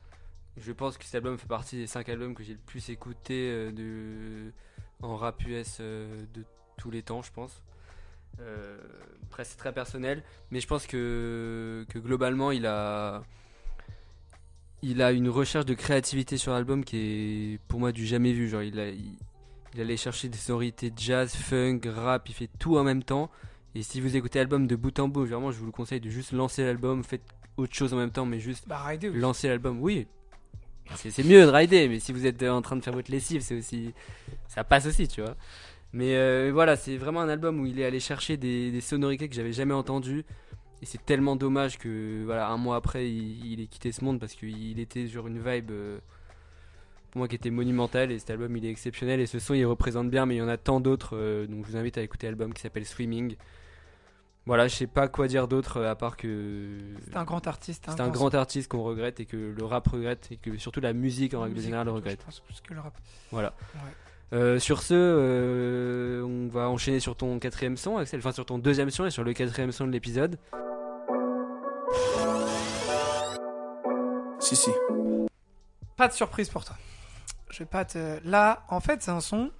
je 0.56 0.70
pense 0.72 0.98
que 0.98 1.04
cet 1.04 1.16
album 1.16 1.36
fait 1.36 1.48
partie 1.48 1.76
des 1.76 1.86
5 1.88 2.08
albums 2.08 2.34
que 2.34 2.44
j'ai 2.44 2.52
le 2.52 2.60
plus 2.60 2.90
écouté 2.90 3.50
euh, 3.52 3.72
de, 3.72 4.52
en 5.02 5.16
rap 5.16 5.44
US 5.46 5.78
euh, 5.80 6.24
de 6.32 6.44
tous 6.76 6.90
les 6.92 7.02
temps, 7.02 7.22
je 7.22 7.32
pense. 7.32 7.62
après, 9.24 9.44
c'est 9.44 9.56
très 9.56 9.72
personnel, 9.72 10.22
mais 10.52 10.60
je 10.60 10.66
pense 10.68 10.86
que, 10.86 11.84
que 11.88 11.98
globalement, 11.98 12.52
il 12.52 12.66
a 12.66 13.24
il 14.84 15.00
a 15.00 15.12
une 15.12 15.30
recherche 15.30 15.64
de 15.64 15.74
créativité 15.74 16.36
sur 16.36 16.52
l'album 16.52 16.84
qui 16.84 16.96
est 16.98 17.58
pour 17.68 17.80
moi 17.80 17.90
du 17.90 18.06
jamais 18.06 18.32
vu. 18.32 18.48
Genre, 18.48 18.62
il, 18.62 18.78
a, 18.78 18.88
il, 18.88 19.80
allait 19.80 19.96
chercher 19.96 20.28
des 20.28 20.36
sonorités 20.36 20.92
jazz, 20.94 21.34
funk, 21.34 21.80
rap, 21.86 22.28
il 22.28 22.34
fait 22.34 22.50
tout 22.58 22.76
en 22.76 22.84
même 22.84 23.02
temps. 23.02 23.30
Et 23.74 23.82
si 23.82 24.00
vous 24.00 24.14
écoutez 24.14 24.38
l'album 24.38 24.66
de 24.66 24.76
bout 24.76 24.96
en 25.00 25.08
bout, 25.08 25.24
vraiment, 25.24 25.50
je 25.50 25.58
vous 25.58 25.66
le 25.66 25.72
conseille 25.72 26.00
de 26.00 26.10
juste 26.10 26.32
lancer 26.32 26.64
l'album, 26.64 27.02
faites 27.02 27.24
autre 27.56 27.74
chose 27.74 27.94
en 27.94 27.96
même 27.96 28.10
temps, 28.10 28.26
mais 28.26 28.38
juste 28.38 28.68
bah, 28.68 28.82
lancer 29.14 29.48
l'album. 29.48 29.80
Oui, 29.80 30.06
c'est 30.94 31.24
mieux 31.24 31.44
de 31.44 31.50
rider, 31.50 31.88
mais 31.88 31.98
si 31.98 32.12
vous 32.12 32.26
êtes 32.26 32.42
en 32.42 32.60
train 32.60 32.76
de 32.76 32.82
faire 32.82 32.92
votre 32.92 33.10
lessive, 33.10 33.40
c'est 33.40 33.56
aussi, 33.56 33.94
ça 34.48 34.64
passe 34.64 34.86
aussi, 34.86 35.08
tu 35.08 35.22
vois. 35.22 35.34
Mais 35.92 36.14
euh, 36.16 36.50
voilà, 36.52 36.76
c'est 36.76 36.96
vraiment 36.96 37.20
un 37.20 37.28
album 37.28 37.60
où 37.60 37.66
il 37.66 37.80
est 37.80 37.84
allé 37.84 38.00
chercher 38.00 38.36
des, 38.36 38.70
des 38.70 38.80
sonorités 38.80 39.28
que 39.28 39.34
j'avais 39.34 39.52
jamais 39.52 39.74
entendues. 39.74 40.24
Et 40.84 40.86
c'est 40.86 41.02
tellement 41.02 41.34
dommage 41.34 41.78
que 41.78 42.24
voilà 42.26 42.48
un 42.48 42.58
mois 42.58 42.76
après 42.76 43.10
il, 43.10 43.58
ait 43.58 43.66
quitté 43.66 43.90
ce 43.90 44.04
monde 44.04 44.20
parce 44.20 44.34
qu'il 44.34 44.78
était 44.78 45.06
sur 45.06 45.26
une 45.26 45.38
vibe 45.38 45.70
euh, 45.70 45.98
pour 47.10 47.20
moi 47.20 47.26
qui 47.26 47.36
était 47.36 47.48
monumentale 47.48 48.12
et 48.12 48.18
cet 48.18 48.28
album 48.28 48.54
il 48.54 48.66
est 48.66 48.68
exceptionnel 48.68 49.18
et 49.18 49.24
ce 49.24 49.38
son 49.38 49.54
il 49.54 49.64
représente 49.64 50.10
bien 50.10 50.26
mais 50.26 50.34
il 50.34 50.38
y 50.40 50.42
en 50.42 50.48
a 50.48 50.58
tant 50.58 50.80
d'autres 50.80 51.16
euh, 51.16 51.46
donc 51.46 51.64
je 51.64 51.70
vous 51.70 51.78
invite 51.78 51.96
à 51.96 52.02
écouter 52.02 52.26
l'album 52.26 52.52
qui 52.52 52.60
s'appelle 52.60 52.84
Swimming. 52.84 53.34
Voilà, 54.44 54.68
je 54.68 54.74
sais 54.74 54.86
pas 54.86 55.08
quoi 55.08 55.26
dire 55.26 55.48
d'autre 55.48 55.78
euh, 55.78 55.90
à 55.90 55.94
part 55.94 56.18
que 56.18 56.76
c'est 57.06 57.16
un 57.16 57.24
grand 57.24 57.46
artiste. 57.46 57.86
C'est 57.88 58.02
un 58.02 58.10
grand 58.10 58.34
artiste 58.34 58.70
qu'on 58.70 58.82
regrette 58.82 59.20
et 59.20 59.24
que 59.24 59.54
le 59.56 59.64
rap 59.64 59.88
regrette 59.88 60.28
et 60.32 60.36
que 60.36 60.58
surtout 60.58 60.82
la 60.82 60.92
musique 60.92 61.32
en 61.32 61.40
règle 61.40 61.62
générale 61.62 61.86
le 61.86 61.92
regrette. 61.92 62.20
Je 62.20 62.26
pense 62.26 62.40
plus 62.40 62.60
que 62.60 62.74
le 62.74 62.80
rap. 62.80 62.92
Voilà. 63.30 63.54
sur 64.58 64.82
ce, 64.82 64.92
on 66.44 66.48
va 66.52 66.68
enchaîner 66.68 67.00
sur 67.00 67.16
ton 67.16 67.38
quatrième 67.38 67.76
son, 67.76 67.96
Axel, 67.96 68.20
enfin 68.20 68.32
sur 68.32 68.46
ton 68.46 68.58
deuxième 68.58 68.90
son 68.90 69.06
et 69.06 69.10
sur 69.10 69.24
le 69.24 69.32
quatrième 69.32 69.72
son 69.72 69.86
de 69.86 69.92
l'épisode. 69.92 70.38
Si, 74.40 74.56
si. 74.56 74.70
Pas 75.96 76.08
de 76.08 76.12
surprise 76.12 76.50
pour 76.50 76.64
toi. 76.64 76.76
Je 77.50 77.60
vais 77.60 77.64
pas 77.64 77.84
te. 77.84 78.20
Là, 78.28 78.64
en 78.68 78.80
fait, 78.80 79.02
c'est 79.02 79.10
un 79.10 79.20
son. 79.20 79.50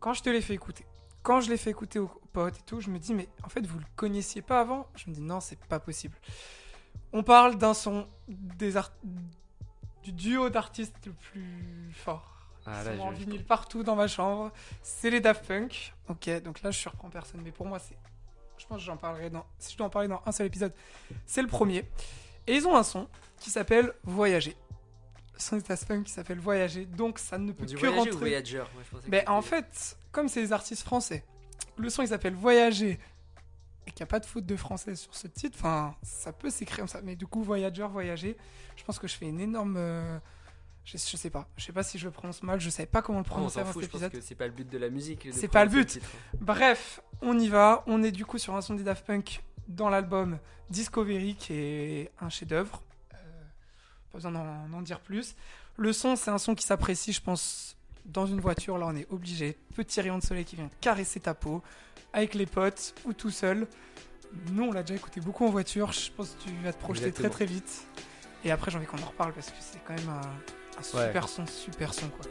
Quand 0.00 0.12
je 0.14 0.22
te 0.22 0.30
l'ai 0.30 0.40
fait 0.40 0.54
écouter, 0.54 0.84
quand 1.22 1.40
je 1.40 1.50
l'ai 1.50 1.56
fait 1.56 1.70
écouter 1.70 1.98
aux 1.98 2.10
potes 2.32 2.58
et 2.58 2.62
tout, 2.66 2.80
je 2.80 2.90
me 2.90 2.98
dis, 2.98 3.14
mais 3.14 3.28
en 3.44 3.48
fait, 3.48 3.64
vous 3.66 3.78
le 3.78 3.84
connaissiez 3.94 4.42
pas 4.42 4.60
avant? 4.60 4.88
Je 4.96 5.08
me 5.08 5.14
dis, 5.14 5.20
non, 5.20 5.40
c'est 5.40 5.62
pas 5.66 5.78
possible. 5.78 6.16
On 7.12 7.22
parle 7.22 7.58
d'un 7.58 7.74
son 7.74 8.08
des 8.28 8.76
art... 8.76 8.92
du 10.02 10.12
duo 10.12 10.50
d'artistes 10.50 10.96
le 11.06 11.12
plus 11.12 11.92
fort. 11.92 12.31
Ah, 12.66 12.84
là, 12.84 13.02
en 13.02 13.10
vinyle 13.10 13.44
partout 13.44 13.82
dans 13.82 13.96
ma 13.96 14.06
chambre. 14.06 14.52
C'est 14.82 15.10
les 15.10 15.20
Daft 15.20 15.46
Punk. 15.46 15.94
Ok, 16.08 16.30
donc 16.42 16.62
là, 16.62 16.70
je 16.70 16.78
surprends 16.78 17.10
personne. 17.10 17.40
Mais 17.42 17.50
pour 17.50 17.66
moi, 17.66 17.78
c'est. 17.78 17.96
Je 18.56 18.66
pense 18.66 18.78
que 18.78 18.84
j'en 18.84 18.96
parlerai 18.96 19.30
dans. 19.30 19.44
Si 19.58 19.72
je 19.72 19.78
dois 19.78 19.86
en 19.86 19.90
parler 19.90 20.08
dans 20.08 20.22
un 20.24 20.32
seul 20.32 20.46
épisode, 20.46 20.72
c'est 21.26 21.42
le 21.42 21.48
premier. 21.48 21.84
Et 22.46 22.54
ils 22.54 22.66
ont 22.66 22.76
un 22.76 22.82
son 22.82 23.08
qui 23.38 23.50
s'appelle 23.50 23.92
Voyager. 24.04 24.56
Le 25.34 25.40
son 25.40 25.56
de 25.56 25.62
Daft 25.62 26.04
qui 26.04 26.12
s'appelle 26.12 26.38
Voyager. 26.38 26.86
Donc 26.86 27.18
ça 27.18 27.38
ne 27.38 27.52
peut 27.52 27.66
que 27.66 27.86
rentrer. 27.86 28.12
Ou 28.12 28.18
voyageur 28.18 28.70
Mais 29.08 29.28
en 29.28 29.42
fait, 29.42 29.96
comme 30.12 30.28
c'est 30.28 30.42
des 30.42 30.52
artistes 30.52 30.82
français, 30.82 31.24
le 31.76 31.90
son 31.90 32.02
il 32.02 32.08
s'appelle 32.08 32.34
Voyager 32.34 33.00
et 33.86 33.90
qu'il 33.90 34.04
n'y 34.04 34.08
a 34.08 34.10
pas 34.10 34.20
de 34.20 34.26
faute 34.26 34.46
de 34.46 34.56
français 34.56 34.94
sur 34.94 35.14
ce 35.14 35.26
titre, 35.26 35.56
enfin, 35.58 35.96
ça 36.02 36.32
peut 36.32 36.50
s'écrire 36.50 36.78
comme 36.78 36.88
ça. 36.88 37.00
Mais 37.02 37.16
du 37.16 37.26
coup, 37.26 37.42
Voyager, 37.42 37.86
Voyager, 37.90 38.36
je 38.76 38.84
pense 38.84 38.98
que 38.98 39.08
je 39.08 39.16
fais 39.16 39.26
une 39.26 39.40
énorme. 39.40 39.76
Euh, 39.76 40.18
je, 40.84 40.96
sais 40.96 41.30
pas, 41.30 41.48
je 41.56 41.64
sais 41.64 41.72
pas 41.72 41.82
si 41.82 41.98
je 41.98 42.06
le 42.06 42.10
prononce 42.10 42.42
mal, 42.42 42.60
je 42.60 42.68
savais 42.68 42.86
pas 42.86 43.02
comment 43.02 43.18
le 43.18 43.24
prononcer 43.24 43.60
avant 43.60 43.72
cet 43.72 43.84
épisode. 43.84 44.12
C'est 44.20 44.34
pas 44.34 44.46
le 44.46 44.52
but 44.52 44.68
de 44.68 44.78
la 44.78 44.90
musique. 44.90 45.28
C'est 45.32 45.48
pas 45.48 45.64
le 45.64 45.70
but. 45.70 46.00
Bref, 46.40 47.00
on 47.20 47.38
y 47.38 47.48
va. 47.48 47.84
On 47.86 48.02
est 48.02 48.10
du 48.10 48.24
coup 48.24 48.38
sur 48.38 48.54
un 48.54 48.60
son 48.60 48.74
des 48.74 48.82
Daft 48.82 49.06
Punk 49.06 49.42
dans 49.68 49.88
l'album 49.88 50.38
Discovery 50.70 51.36
qui 51.36 51.54
est 51.54 52.10
un 52.20 52.28
chef-d'œuvre. 52.28 52.82
Euh, 53.14 53.16
pas 54.10 54.18
besoin 54.18 54.32
d'en 54.32 54.82
dire 54.82 55.00
plus. 55.00 55.36
Le 55.76 55.92
son, 55.92 56.16
c'est 56.16 56.30
un 56.30 56.38
son 56.38 56.54
qui 56.54 56.66
s'apprécie, 56.66 57.12
je 57.12 57.22
pense, 57.22 57.76
dans 58.04 58.26
une 58.26 58.40
voiture. 58.40 58.76
Là, 58.76 58.86
on 58.88 58.96
est 58.96 59.06
obligé. 59.10 59.56
Petit 59.74 60.00
rayon 60.00 60.18
de 60.18 60.24
soleil 60.24 60.44
qui 60.44 60.56
vient 60.56 60.68
caresser 60.80 61.20
ta 61.20 61.34
peau, 61.34 61.62
avec 62.12 62.34
les 62.34 62.46
potes 62.46 62.94
ou 63.04 63.12
tout 63.12 63.30
seul. 63.30 63.68
Nous, 64.50 64.64
on 64.64 64.72
l'a 64.72 64.82
déjà 64.82 64.96
écouté 64.96 65.20
beaucoup 65.20 65.46
en 65.46 65.50
voiture. 65.50 65.92
Je 65.92 66.10
pense 66.10 66.30
que 66.30 66.42
tu 66.44 66.50
vas 66.64 66.72
te 66.72 66.80
projeter 66.80 67.12
très 67.12 67.30
très 67.30 67.46
vite. 67.46 67.86
Et 68.44 68.50
après, 68.50 68.70
j'ai 68.70 68.78
envie 68.78 68.86
qu'on 68.86 69.00
en 69.00 69.06
reparle 69.06 69.32
parce 69.32 69.50
que 69.50 69.56
c'est 69.60 69.78
quand 69.84 69.94
même 69.94 70.20
un, 70.78 70.82
super 70.82 71.28
son, 71.28 71.46
super 71.46 71.94
son 71.94 72.08
quoi. 72.08 72.30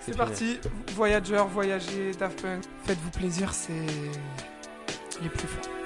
C'est 0.00 0.16
parti, 0.16 0.58
Voyageur, 0.94 1.46
voyager, 1.46 2.12
Daft 2.18 2.42
Punk, 2.42 2.64
faites-vous 2.84 3.10
plaisir, 3.10 3.52
c'est 3.52 3.72
les 5.22 5.28
plus 5.28 5.46
forts. 5.46 5.81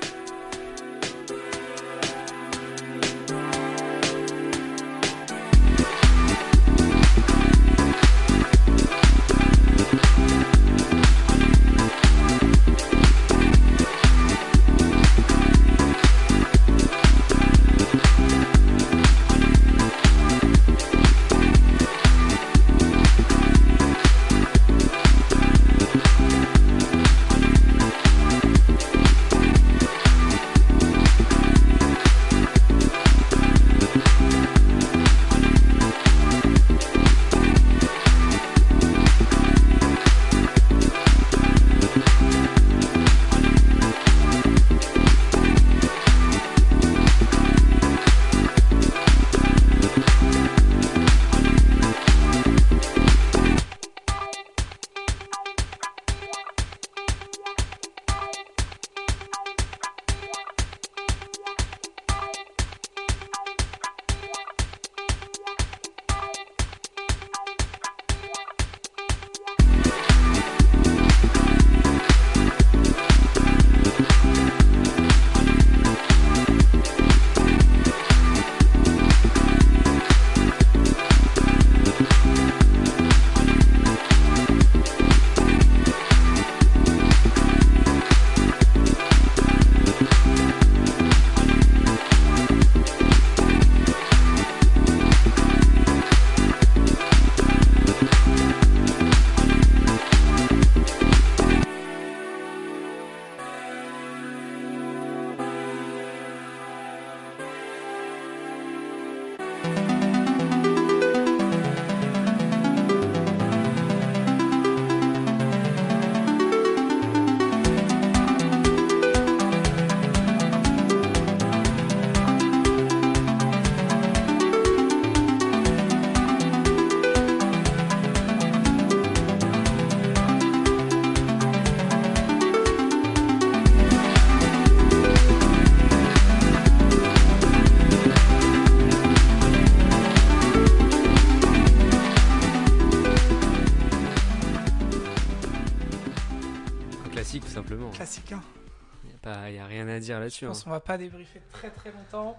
Dire 150.07 150.21
là-dessus. 150.21 150.45
Je 150.45 150.49
pense 150.49 150.61
hein. 150.61 150.65
qu'on 150.65 150.71
va 150.71 150.81
pas 150.81 150.99
débriefer 150.99 151.41
très 151.53 151.71
très 151.71 151.93
longtemps. 151.93 152.39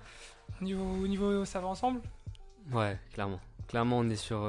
Au 0.61 0.63
niveau, 0.63 0.83
au 0.83 1.07
niveau 1.07 1.45
ça 1.45 1.59
va 1.59 1.67
ensemble? 1.67 2.01
Ouais, 2.71 2.97
clairement. 3.13 3.39
Clairement, 3.67 3.99
on 3.99 4.09
est 4.09 4.15
sur, 4.15 4.39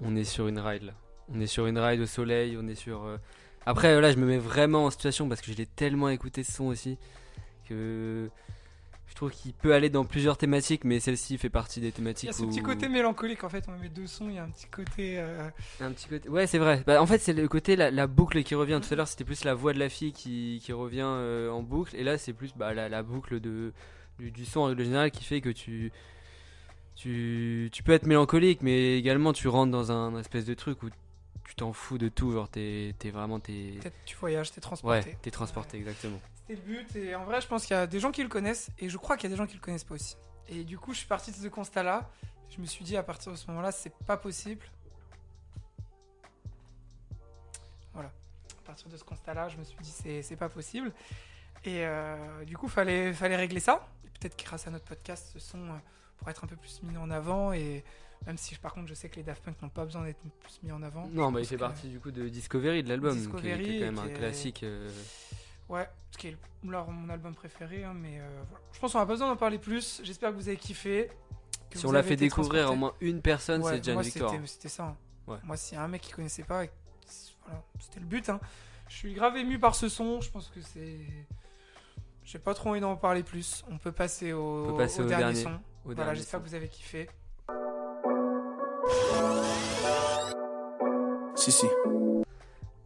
on 0.00 0.16
est 0.16 0.24
sur 0.24 0.48
une 0.48 0.58
ride 0.58 0.82
là. 0.82 0.92
On 1.28 1.40
est 1.40 1.46
sur 1.46 1.66
une 1.66 1.78
ride 1.78 2.00
au 2.00 2.06
soleil, 2.06 2.56
on 2.60 2.66
est 2.68 2.74
sur. 2.74 3.18
Après, 3.64 4.00
là, 4.00 4.12
je 4.12 4.16
me 4.16 4.26
mets 4.26 4.38
vraiment 4.38 4.84
en 4.84 4.90
situation 4.90 5.28
parce 5.28 5.40
que 5.40 5.50
je 5.50 5.56
l'ai 5.56 5.66
tellement 5.66 6.08
écouté 6.08 6.44
ce 6.44 6.52
son 6.52 6.66
aussi 6.66 6.98
que 7.68 8.30
je 9.08 9.14
trouve 9.14 9.30
qu'il 9.30 9.52
peut 9.52 9.72
aller 9.72 9.88
dans 9.88 10.04
plusieurs 10.04 10.36
thématiques, 10.36 10.84
mais 10.84 11.00
celle-ci 11.00 11.38
fait 11.38 11.48
partie 11.48 11.80
des 11.80 11.92
thématiques. 11.92 12.24
Il 12.24 12.26
y 12.26 12.30
a 12.30 12.38
ce 12.38 12.44
petit 12.44 12.62
côté 12.62 12.88
mélancolique 12.88 13.44
en 13.44 13.48
fait. 13.48 13.64
On 13.68 13.78
met 13.80 13.88
deux 13.88 14.06
sons, 14.06 14.28
il 14.28 14.34
y 14.34 14.38
a 14.38 14.44
un 14.44 14.50
petit 14.50 14.66
côté. 14.66 15.18
Euh, 15.18 15.48
un 15.80 15.92
petit 15.92 16.08
côté. 16.08 16.28
Ouais, 16.28 16.46
c'est 16.46 16.58
vrai. 16.58 16.82
Bah, 16.86 17.00
en 17.00 17.06
fait, 17.06 17.18
c'est 17.18 17.32
le 17.32 17.48
côté 17.48 17.76
la, 17.76 18.06
boucle 18.06 18.42
qui 18.42 18.54
revient. 18.54 18.80
Tout 18.82 18.92
à 18.92 18.96
l'heure, 18.96 19.08
c'était 19.08 19.24
plus 19.24 19.44
la 19.44 19.54
voix 19.54 19.72
de 19.72 19.78
la 19.78 19.88
fille 19.88 20.12
qui, 20.12 20.60
qui 20.62 20.72
revient 20.72 21.04
euh, 21.04 21.50
en 21.50 21.62
boucle, 21.62 21.94
et 21.96 22.04
là, 22.04 22.18
c'est 22.18 22.32
plus 22.32 22.54
bah, 22.56 22.74
la, 22.74 23.02
boucle 23.02 23.40
de 23.40 23.72
du, 24.18 24.44
son 24.44 24.60
en 24.60 24.64
règle 24.64 24.84
générale 24.84 25.10
qui 25.10 25.24
fait 25.24 25.40
que 25.40 25.50
tu 25.50 25.92
tu, 26.94 27.68
tu 27.72 27.82
peux 27.82 27.92
être 27.92 28.06
mélancolique, 28.06 28.62
mais 28.62 28.98
également 28.98 29.34
tu 29.34 29.48
rentres 29.48 29.70
dans 29.70 29.92
un 29.92 30.18
espèce 30.18 30.46
de 30.46 30.54
truc 30.54 30.82
où 30.82 30.88
tu 31.44 31.54
t'en 31.54 31.72
fous 31.72 31.98
de 31.98 32.08
tout, 32.08 32.32
genre 32.32 32.48
t'es 32.48 32.94
es 33.04 33.10
vraiment. 33.10 33.38
Es... 33.48 33.78
Tu 34.04 34.16
voyages, 34.16 34.50
t'es 34.50 34.60
transporté. 34.60 35.10
Ouais, 35.10 35.16
t'es 35.22 35.30
transporté, 35.30 35.76
exactement. 35.76 36.20
C'était 36.46 36.60
le 36.60 36.66
but, 36.66 36.96
et 36.96 37.14
en 37.14 37.24
vrai, 37.24 37.40
je 37.40 37.48
pense 37.48 37.66
qu'il 37.66 37.76
y 37.76 37.78
a 37.78 37.86
des 37.86 37.98
gens 37.98 38.12
qui 38.12 38.22
le 38.22 38.28
connaissent, 38.28 38.70
et 38.78 38.88
je 38.88 38.96
crois 38.98 39.16
qu'il 39.16 39.28
y 39.28 39.32
a 39.32 39.34
des 39.34 39.36
gens 39.36 39.46
qui 39.46 39.54
le 39.54 39.60
connaissent 39.60 39.84
pas 39.84 39.94
aussi. 39.94 40.16
Et 40.48 40.62
du 40.64 40.78
coup, 40.78 40.92
je 40.92 40.98
suis 40.98 41.06
parti 41.06 41.32
de 41.32 41.36
ce 41.36 41.48
constat-là. 41.48 42.08
Je 42.50 42.60
me 42.60 42.66
suis 42.66 42.84
dit, 42.84 42.96
à 42.96 43.02
partir 43.02 43.32
de 43.32 43.36
ce 43.36 43.48
moment-là, 43.48 43.72
c'est 43.72 43.92
pas 44.06 44.16
possible. 44.16 44.64
Voilà. 47.92 48.12
À 48.62 48.66
partir 48.66 48.88
de 48.88 48.96
ce 48.96 49.02
constat-là, 49.02 49.48
je 49.48 49.56
me 49.56 49.64
suis 49.64 49.78
dit, 49.80 50.22
c'est 50.22 50.36
pas 50.36 50.48
possible. 50.48 50.92
Et 51.64 51.84
euh, 51.84 52.44
du 52.44 52.56
coup, 52.56 52.68
fallait, 52.68 53.12
fallait 53.12 53.36
régler 53.36 53.60
ça. 53.60 53.88
Peut-être 54.20 54.38
grâce 54.38 54.68
à 54.68 54.70
notre 54.70 54.84
podcast, 54.84 55.30
ce 55.32 55.40
son 55.40 55.58
euh, 55.58 55.78
pourrait 56.16 56.30
être 56.30 56.44
un 56.44 56.46
peu 56.46 56.56
plus 56.56 56.80
mis 56.84 56.96
en 56.96 57.10
avant 57.10 57.52
et 57.52 57.84
même 58.26 58.38
si 58.38 58.54
par 58.56 58.72
contre 58.72 58.88
je 58.88 58.94
sais 58.94 59.10
que 59.10 59.16
les 59.16 59.22
Daft 59.22 59.42
Punk 59.42 59.60
n'ont 59.60 59.68
pas 59.68 59.84
besoin 59.84 60.04
d'être 60.04 60.18
plus 60.40 60.60
mis 60.62 60.72
en 60.72 60.82
avant. 60.82 61.06
Non, 61.12 61.30
mais 61.30 61.42
il 61.42 61.46
fait 61.46 61.58
partie 61.58 61.88
du 61.88 62.00
coup 62.00 62.10
de 62.10 62.28
Discovery 62.28 62.82
de 62.82 62.88
l'album, 62.88 63.14
qui, 63.14 63.48
est 63.48 63.80
quand 63.80 63.84
même 63.84 63.98
un 63.98 64.08
classique. 64.08 64.62
Euh. 64.62 64.90
Ouais, 65.68 65.88
ce 66.12 66.18
qui 66.18 66.28
est 66.28 66.36
leur, 66.64 66.90
mon 66.90 67.08
album 67.08 67.34
préféré, 67.34 67.84
hein, 67.84 67.94
mais 67.94 68.18
euh, 68.20 68.42
Je 68.72 68.78
pense 68.78 68.92
qu'on 68.92 68.98
n'a 68.98 69.06
pas 69.06 69.12
besoin 69.12 69.28
d'en 69.28 69.36
parler 69.36 69.58
plus. 69.58 70.00
J'espère 70.04 70.30
que 70.30 70.36
vous 70.36 70.48
avez 70.48 70.56
kiffé. 70.56 71.10
si 71.74 71.86
on 71.86 71.92
l'a 71.92 72.02
fait 72.02 72.16
découvrir 72.16 72.68
à 72.68 72.72
au 72.72 72.76
moins 72.76 72.94
une 73.00 73.20
personne, 73.20 73.62
c'est 73.64 73.78
déjà 73.78 73.92
une 73.92 74.02
victoire. 74.02 74.32
C'était 74.46 74.68
ça. 74.68 74.96
Hein. 75.28 75.38
Moi, 75.44 75.56
s'il 75.56 75.76
y 75.76 75.80
a 75.80 75.84
un 75.84 75.88
mec 75.88 76.02
qui 76.02 76.12
connaissait 76.12 76.44
pas, 76.44 76.64
voilà, 77.44 77.62
c'était 77.80 78.00
le 78.00 78.06
but. 78.06 78.28
Hein. 78.28 78.40
Je 78.88 78.96
suis 78.96 79.14
grave 79.14 79.36
ému 79.36 79.58
par 79.58 79.74
ce 79.74 79.88
son. 79.88 80.20
Je 80.20 80.30
pense 80.30 80.48
que 80.48 80.60
c'est. 80.60 81.00
J'ai 82.22 82.38
pas 82.38 82.54
trop 82.54 82.70
envie 82.70 82.80
d'en 82.80 82.96
parler 82.96 83.22
plus. 83.22 83.64
On 83.70 83.78
peut 83.78 83.92
passer 83.92 84.32
au, 84.32 84.70
au, 84.70 85.04
dernier, 85.04 85.34
son. 85.34 85.60
voilà, 85.84 86.14
j'espère 86.14 86.42
que 86.42 86.48
vous 86.48 86.54
avez 86.54 86.68
kiffé. 86.68 87.08
Si, 91.36 91.52
si. 91.52 91.66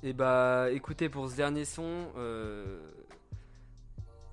Et 0.03 0.13
bah 0.13 0.69
écoutez, 0.73 1.09
pour 1.09 1.31
ce 1.31 1.37
dernier 1.37 1.65
son, 1.65 2.09
euh, 2.17 2.81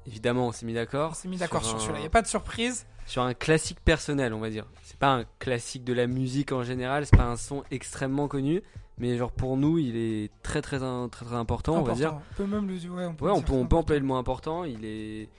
évidemment 0.05 0.47
on 0.47 0.51
s'est 0.51 0.65
mis 0.65 0.73
d'accord. 0.73 1.11
On 1.11 1.13
s'est 1.13 1.27
mis 1.27 1.37
d'accord 1.37 1.63
sur, 1.65 1.79
celui-là, 1.79 1.99
il 1.99 2.01
n'y 2.01 2.07
a 2.07 2.11
pas 2.11 2.21
de 2.21 2.27
surprise. 2.27 2.85
Sur 3.05 3.21
un 3.21 3.33
classique 3.33 3.79
personnel, 3.79 4.33
on 4.33 4.39
va 4.39 4.49
dire. 4.49 4.65
C'est 4.83 4.97
pas 4.97 5.13
un 5.13 5.25
classique 5.39 5.83
de 5.83 5.93
la 5.93 6.07
musique 6.07 6.51
en 6.51 6.63
général, 6.63 7.05
c'est 7.05 7.17
pas 7.17 7.25
un 7.25 7.37
son 7.37 7.63
extrêmement 7.71 8.27
connu, 8.27 8.61
mais 8.97 9.17
genre 9.17 9.31
pour 9.31 9.57
nous 9.57 9.77
il 9.77 9.95
est 9.95 10.31
très 10.41 10.61
très 10.61 10.79
très, 10.79 11.09
très 11.09 11.33
important, 11.33 11.77
on 11.77 11.83
va 11.83 11.93
dire. 11.93 12.15
On 12.15 12.35
peut 12.35 12.47
même 12.47 12.67
le 12.67 12.75
ouais, 12.75 13.05
on 13.05 13.13
peut, 13.13 13.31
on 13.31 13.41
peut, 13.41 13.53
on 13.53 13.65
peut 13.65 13.75
employer 13.75 13.99
le 13.99 14.07
mot 14.07 14.15
important, 14.15 14.63
il 14.63 14.85
est 14.85 15.29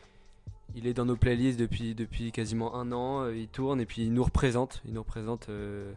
il 0.74 0.86
est 0.86 0.94
dans 0.94 1.04
nos 1.04 1.16
playlists 1.16 1.58
depuis, 1.58 1.94
depuis 1.94 2.32
quasiment 2.32 2.74
un 2.76 2.92
an, 2.92 3.22
euh, 3.22 3.36
il 3.36 3.48
tourne 3.48 3.80
et 3.80 3.86
puis 3.86 4.02
il 4.02 4.12
nous 4.12 4.24
représente, 4.24 4.82
il 4.84 4.92
nous 4.92 5.02
représente 5.02 5.48
euh, 5.48 5.92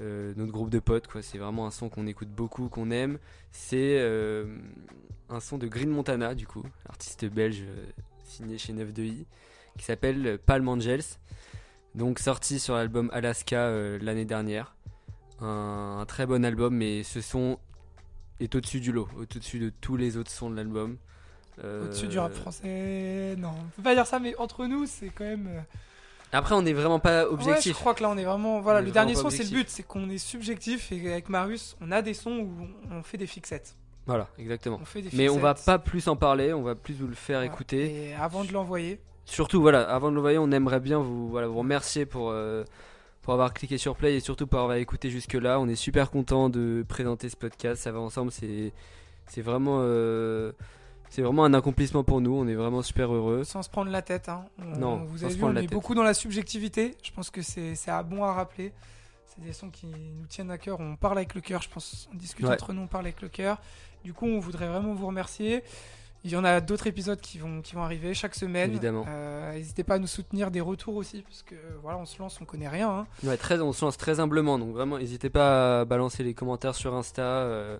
euh, 0.00 0.32
notre 0.36 0.52
groupe 0.52 0.70
de 0.70 0.78
potes. 0.78 1.06
Quoi. 1.06 1.22
C'est 1.22 1.38
vraiment 1.38 1.66
un 1.66 1.70
son 1.70 1.88
qu'on 1.88 2.06
écoute 2.06 2.28
beaucoup, 2.28 2.68
qu'on 2.68 2.90
aime. 2.90 3.18
C'est 3.50 4.00
un 5.28 5.40
son 5.40 5.58
de 5.58 5.66
Green 5.66 5.90
Montana, 5.90 6.34
du 6.34 6.46
coup, 6.46 6.62
artiste 6.88 7.24
belge 7.26 7.64
signé 8.24 8.58
chez 8.58 8.72
9-2i, 8.72 9.24
qui 9.78 9.84
s'appelle 9.84 10.38
Palm 10.44 10.68
Angels. 10.68 11.04
Donc 11.94 12.18
sorti 12.18 12.58
sur 12.58 12.74
l'album 12.74 13.10
Alaska 13.12 13.70
l'année 13.98 14.26
dernière. 14.26 14.76
Un, 15.40 16.04
très 16.06 16.26
bon 16.26 16.44
album, 16.44 16.74
mais 16.74 17.02
ce 17.02 17.20
son 17.20 17.58
est 18.40 18.54
au-dessus 18.54 18.80
du 18.80 18.92
lot, 18.92 19.08
au-dessus 19.18 19.58
de 19.58 19.70
tous 19.80 19.96
les 19.96 20.16
autres 20.16 20.30
sons 20.30 20.50
de 20.50 20.56
l'album. 20.56 20.98
Au-dessus 21.62 22.08
du 22.08 22.18
rap 22.18 22.32
euh, 22.32 22.34
français, 22.34 23.34
non, 23.38 23.54
on 23.58 23.68
peut 23.76 23.82
pas 23.82 23.94
dire 23.94 24.06
ça, 24.06 24.18
mais 24.18 24.36
entre 24.36 24.66
nous, 24.66 24.86
c'est 24.86 25.08
quand 25.08 25.24
même. 25.24 25.64
Euh, 26.34 26.38
Après, 26.38 26.54
on 26.54 26.62
n'est 26.62 26.72
vraiment 26.72 26.98
pas 26.98 27.28
objectif. 27.28 27.72
je 27.72 27.78
crois 27.78 27.94
que 27.94 28.02
là, 28.02 28.10
on 28.10 28.16
est 28.16 28.24
vraiment. 28.24 28.60
Voilà, 28.60 28.80
le 28.80 28.90
dernier 28.90 29.14
son, 29.14 29.30
c'est 29.30 29.44
le 29.44 29.50
but, 29.50 29.68
c'est 29.68 29.82
qu'on 29.82 30.08
est 30.10 30.18
subjectif 30.18 30.90
et 30.92 31.12
avec 31.12 31.28
Marius, 31.28 31.76
on 31.80 31.92
a 31.92 32.02
des 32.02 32.14
sons 32.14 32.38
où 32.38 32.68
on 32.90 33.02
fait 33.02 33.18
des 33.18 33.26
fixettes. 33.26 33.76
Voilà, 34.06 34.28
exactement. 34.38 34.80
mais 35.14 35.28
on 35.28 35.38
va 35.38 35.54
pas 35.54 35.78
plus 35.80 36.06
en 36.06 36.14
parler, 36.14 36.52
on 36.52 36.62
va 36.62 36.76
plus 36.76 36.94
vous 36.94 37.08
le 37.08 37.14
faire 37.14 37.42
écouter. 37.42 38.10
Et 38.10 38.14
avant 38.14 38.44
de 38.44 38.52
l'envoyer. 38.52 39.00
Surtout, 39.24 39.60
voilà, 39.60 39.82
avant 39.82 40.10
de 40.10 40.14
l'envoyer, 40.16 40.38
on 40.38 40.52
aimerait 40.52 40.78
bien 40.78 41.00
vous, 41.00 41.28
voilà, 41.28 41.48
vous 41.48 41.58
remercier 41.58 42.06
pour, 42.06 42.30
euh, 42.30 42.62
pour 43.22 43.32
avoir 43.32 43.52
cliqué 43.52 43.76
sur 43.78 43.96
play 43.96 44.14
et 44.14 44.20
surtout 44.20 44.46
pour 44.46 44.60
avoir 44.60 44.76
écouté 44.76 45.10
jusque-là. 45.10 45.58
On 45.58 45.66
est 45.66 45.74
super 45.74 46.12
content 46.12 46.48
de 46.48 46.84
présenter 46.88 47.28
ce 47.28 47.36
podcast. 47.36 47.82
Ça 47.82 47.90
va 47.90 47.98
ensemble, 47.98 48.30
c'est, 48.30 48.72
c'est 49.26 49.42
vraiment. 49.42 49.80
C'est 51.10 51.22
vraiment 51.22 51.44
un 51.44 51.54
accomplissement 51.54 52.04
pour 52.04 52.20
nous, 52.20 52.34
on 52.34 52.46
est 52.46 52.54
vraiment 52.54 52.82
super 52.82 53.12
heureux. 53.12 53.44
Sans 53.44 53.62
se 53.62 53.70
prendre 53.70 53.90
la 53.90 54.02
tête. 54.02 54.28
Hein. 54.28 54.44
non, 54.78 55.04
vous 55.04 55.24
avez 55.24 55.34
vu, 55.34 55.44
on 55.44 55.56
est 55.56 55.66
beaucoup 55.66 55.94
dans 55.94 56.02
la 56.02 56.14
subjectivité. 56.14 56.94
Je 57.02 57.10
pense 57.12 57.30
que 57.30 57.42
c'est 57.42 57.74
bon 58.08 58.24
à 58.24 58.32
rappeler. 58.32 58.72
C'est 59.26 59.44
des 59.44 59.52
sons 59.52 59.70
qui 59.70 59.86
nous 59.86 60.26
tiennent 60.28 60.50
à 60.50 60.58
cœur. 60.58 60.80
On 60.80 60.96
parle 60.96 61.18
avec 61.18 61.34
le 61.34 61.40
cœur, 61.40 61.62
je 61.62 61.68
pense. 61.68 62.08
On 62.12 62.16
discute 62.16 62.46
entre 62.46 62.72
nous, 62.72 62.82
on 62.82 62.86
parle 62.86 63.06
avec 63.06 63.20
le 63.22 63.28
cœur. 63.28 63.58
Du 64.04 64.12
coup, 64.12 64.26
on 64.26 64.38
voudrait 64.38 64.68
vraiment 64.68 64.94
vous 64.94 65.06
remercier. 65.06 65.62
Il 66.24 66.30
y 66.30 66.36
en 66.36 66.44
a 66.44 66.60
d'autres 66.60 66.88
épisodes 66.88 67.20
qui 67.20 67.38
vont, 67.38 67.62
qui 67.62 67.74
vont 67.74 67.82
arriver 67.82 68.12
chaque 68.12 68.34
semaine. 68.34 68.70
Évidemment. 68.70 69.04
Euh, 69.08 69.52
n'hésitez 69.52 69.84
pas 69.84 69.94
à 69.94 69.98
nous 69.98 70.08
soutenir, 70.08 70.50
des 70.50 70.60
retours 70.60 70.96
aussi, 70.96 71.22
parce 71.22 71.42
que 71.42 71.54
voilà, 71.82 71.98
on 71.98 72.04
se 72.04 72.18
lance, 72.18 72.40
on 72.40 72.44
connaît 72.44 72.68
rien. 72.68 72.90
Hein. 72.90 73.06
Ouais, 73.22 73.36
très, 73.36 73.60
on 73.60 73.72
se 73.72 73.84
lance 73.84 73.96
très 73.96 74.18
humblement, 74.18 74.58
donc 74.58 74.72
vraiment, 74.72 74.98
n'hésitez 74.98 75.30
pas 75.30 75.82
à 75.82 75.84
balancer 75.84 76.24
les 76.24 76.34
commentaires 76.34 76.74
sur 76.74 76.94
Insta. 76.94 77.22
Euh, 77.22 77.78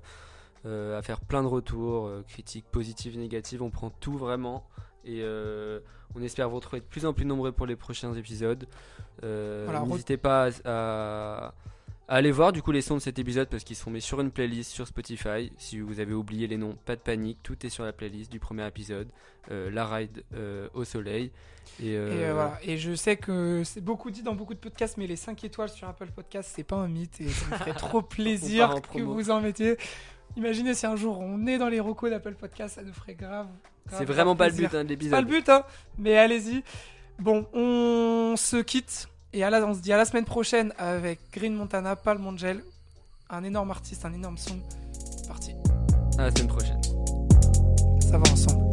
à 0.67 1.03
faire 1.03 1.21
plein 1.21 1.43
de 1.43 1.49
retours, 1.49 2.07
euh, 2.07 2.25
critiques 2.29 2.67
positives, 2.71 3.17
négatives, 3.17 3.63
on 3.63 3.71
prend 3.71 3.91
tout 3.91 4.17
vraiment. 4.17 4.67
Et 5.05 5.21
euh, 5.23 5.81
on 6.15 6.23
espère 6.23 6.49
vous 6.49 6.57
retrouver 6.57 6.81
de 6.81 6.87
plus 6.87 7.07
en 7.07 7.13
plus 7.13 7.25
nombreux 7.25 7.53
pour 7.53 7.67
les 7.67 7.77
prochains 7.77 8.13
épisodes. 8.15 8.67
N'hésitez 9.23 10.17
pas 10.17 10.49
à, 10.65 11.55
aller 12.09 12.33
voir 12.33 12.53
du 12.53 12.63
coup 12.63 12.73
les 12.73 12.83
sons 12.83 12.97
de 12.97 13.01
cet 13.01 13.19
épisode 13.19 13.49
parce 13.49 13.65
qu'ils 13.65 13.77
sont 13.77 13.91
mis 13.91 14.01
sur 14.01 14.21
une 14.21 14.31
playlist 14.31 14.73
sur 14.73 14.87
Spotify. 14.87 15.53
Si 15.59 15.79
vous 15.79 16.01
avez 16.01 16.13
oublié 16.13 16.47
les 16.49 16.57
noms, 16.57 16.77
pas 16.85 16.97
de 16.97 17.01
panique, 17.01 17.39
tout 17.43 17.65
est 17.65 17.71
sur 17.71 17.85
la 17.85 17.93
playlist 17.93 18.33
du 18.33 18.41
premier 18.41 18.67
épisode, 18.67 19.09
la 19.49 19.87
ride 19.87 20.25
au 20.75 20.83
soleil. 20.83 21.31
Et, 21.83 21.97
voilà. 21.97 22.59
et, 22.63 22.79
je 22.79 22.95
sais 22.95 23.17
que 23.17 23.63
c'est 23.65 23.81
beaucoup 23.81 24.11
dit 24.11 24.23
dans 24.23 24.35
beaucoup 24.35 24.55
de 24.55 24.59
podcasts, 24.59 24.97
mais 24.97 25.07
les 25.07 25.17
5 25.17 25.45
étoiles 25.45 25.69
sur 25.69 25.89
Apple 25.89 26.09
Podcast, 26.15 26.51
c'est 26.55 26.65
pas 26.65 26.77
un 26.77 26.89
mythe 26.89 27.21
et 27.21 27.29
ça 27.29 27.47
me 27.51 27.57
ferait 27.57 27.75
trop 27.75 28.03
plaisir 28.03 28.81
que 28.83 29.03
vous 29.03 29.31
en 29.31 29.41
mettiez. 29.41 29.77
Imaginez 30.37 30.75
si 30.75 30.87
un 30.87 30.97
jour 30.97 31.19
on 31.21 31.47
est 31.47 31.59
dans 31.59 31.69
les 31.69 31.81
recos 31.81 32.11
d'Apple 32.11 32.35
Podcast, 32.35 32.75
ça 32.75 32.83
nous 32.83 32.93
ferait 32.93 33.15
grave. 33.15 33.47
c'est 33.91 34.05
vraiment 34.05 34.37
pas 34.37 34.49
le 34.49 34.55
but 34.55 34.75
hein, 34.75 34.85
de 34.85 34.89
l'épisode. 34.91 35.13
Pas 35.13 35.21
le 35.23 35.27
but, 35.27 35.49
hein, 35.49 35.65
mais 35.99 36.17
allez-y. 36.17 36.63
Bon, 37.19 37.47
on 37.55 38.35
se 38.37 38.59
quitte 38.59 39.09
et 39.33 39.43
à 39.43 39.51
la, 39.51 39.65
on 39.67 39.75
se 39.75 39.81
dit 39.81 39.93
à 39.93 39.97
la 39.97 40.05
semaine 40.05 40.27
prochaine 40.27 40.73
avec 40.77 41.21
Green 41.33 41.55
Montana, 41.55 41.97
Palm 41.97 42.27
Angel, 42.27 42.63
un 43.31 43.45
énorme 43.45 43.71
artiste, 43.71 44.05
un 44.05 44.13
énorme 44.13 44.37
son. 44.37 44.61
Parti. 45.27 45.55
À 46.19 46.25
la 46.25 46.31
semaine 46.31 46.49
prochaine. 46.49 46.81
Ça 48.01 48.19
va 48.19 48.31
ensemble. 48.31 48.67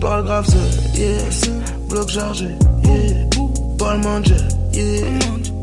Parle 0.00 0.24
grave, 0.24 0.46
yes 0.94 1.50
bloc 1.88 2.08
chargé, 2.08 2.48
yeah. 2.84 3.28
Pas 3.78 3.94
le 3.94 4.00
manger, 4.00 4.34
yeah. 4.72 5.04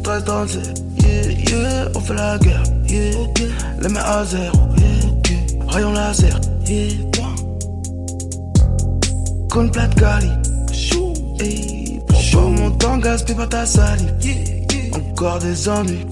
13 0.03 0.73
yeah, 0.97 1.31
yeah. 1.49 1.89
On 1.95 1.99
fait 1.99 2.13
la 2.13 2.37
guerre, 2.37 2.63
yeah. 2.87 3.11
Les 3.81 3.89
mains 3.89 4.01
à 4.01 4.25
zéro, 4.25 4.57
yeah. 4.77 5.65
Rayon 5.67 5.93
laser, 5.93 6.39
yeah. 6.67 6.89
Con 9.49 9.69
plate 9.69 9.95
cali, 9.95 10.29
hey. 11.39 11.99
Prends 12.07 12.41
pas 12.41 12.61
mon 12.61 12.71
temps, 12.71 12.97
gaspille 12.97 13.35
pas 13.35 13.47
ta 13.47 13.65
salive, 13.65 14.13
Encore 14.93 15.39
des 15.39 15.69
ennuis, 15.69 16.05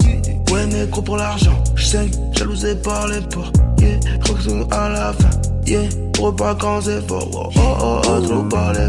ouais, 0.52 0.66
négro 0.66 1.02
pour 1.02 1.16
l'argent. 1.16 1.62
J'saigne, 1.74 2.10
jalousé 2.32 2.74
par 2.76 3.06
les 3.08 3.20
ports, 3.20 3.52
yeah. 3.78 3.98
Crois 4.24 4.36
que 4.38 4.74
à 4.74 4.88
la 4.88 5.12
fin, 5.12 5.30
yeah. 5.66 5.82
Pour 6.16 6.34
pas 6.34 6.54
quand 6.54 6.80
c'est 6.80 7.06
fort, 7.06 7.28
oh 7.32 7.50
oh 7.56 8.00
oh, 8.08 8.20
trop 8.20 8.42
par 8.44 8.72
les. 8.72 8.88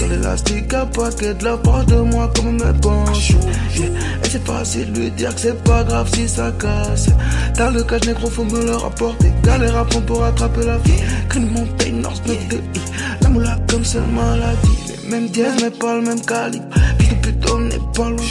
Dans 0.00 0.06
l'élastique 0.06 0.72
à 0.72 0.86
paquet 0.86 1.34
de 1.34 1.44
la 1.44 1.56
part 1.58 1.84
de 1.84 1.96
moi 1.96 2.30
comme 2.34 2.52
mes 2.52 2.80
penches 2.80 3.32
Et 3.76 4.28
c'est 4.28 4.42
facile 4.46 4.90
de 4.92 5.00
lui 5.00 5.10
dire 5.10 5.34
que 5.34 5.40
c'est 5.40 5.62
pas 5.62 5.84
grave 5.84 6.08
si 6.14 6.26
ça 6.26 6.50
casse. 6.58 7.10
T'as 7.54 7.70
le 7.70 7.82
cache 7.82 8.06
négro 8.06 8.30
faut 8.30 8.44
me 8.44 8.64
le 8.64 8.76
rapporter. 8.76 9.30
Galère 9.42 9.76
à 9.76 9.84
prendre 9.84 10.06
pour 10.06 10.24
attraper 10.24 10.64
la 10.64 10.78
vie. 10.78 11.02
Crime 11.28 11.50
montagne 11.50 12.00
North 12.00 12.26
9 12.26 12.48
de 12.48 12.56
I 12.56 12.60
La 13.20 13.28
moula 13.28 13.58
comme 13.68 13.84
seule 13.84 14.06
maladie 14.06 14.68
Les 14.88 15.10
mêmes 15.10 15.28
dièses 15.28 15.60
mais 15.60 15.70
pas 15.70 15.96
le 15.96 16.02
même 16.02 16.20
calibre. 16.22 16.64
Pute 17.22 17.50
on 17.50 17.60
n'est 17.60 17.78
pas 17.94 18.08
loin 18.08 18.24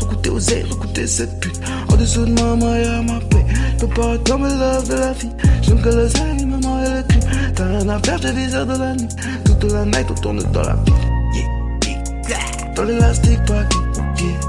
Recoutez 0.00 0.30
aux 0.30 0.40
ailes, 0.40 0.66
recoutez 0.70 1.06
cette 1.06 1.40
pute. 1.40 1.60
En 1.90 1.96
dessous 1.96 2.24
de 2.24 2.30
ma 2.32 2.78
y'a 2.78 3.02
ma 3.02 3.20
paix. 3.20 3.44
Peux 3.78 3.86
pas 3.88 4.16
tomber 4.18 4.48
love 4.48 4.88
de 4.88 4.94
la 4.94 5.12
vie. 5.12 5.28
J'aime 5.60 5.82
que 5.82 5.88
le 5.88 6.08
zèle, 6.08 6.41
le 6.82 7.52
T'as 7.54 7.64
rien 7.64 7.88
à 7.88 7.98
faire, 8.00 8.18
j'ai 8.22 8.32
10 8.32 8.54
heures 8.54 8.66
de 8.66 8.76
la 8.76 8.94
nuit 8.94 9.08
Toute 9.44 9.72
la 9.72 9.84
night 9.84 10.06
on 10.10 10.14
tourne 10.14 10.42
dans 10.52 10.62
la 10.62 10.74
ville 10.84 11.12
dans 12.74 12.84
l'élastique 12.84 13.44
paquet, 13.44 13.76
yeah. 14.24 14.40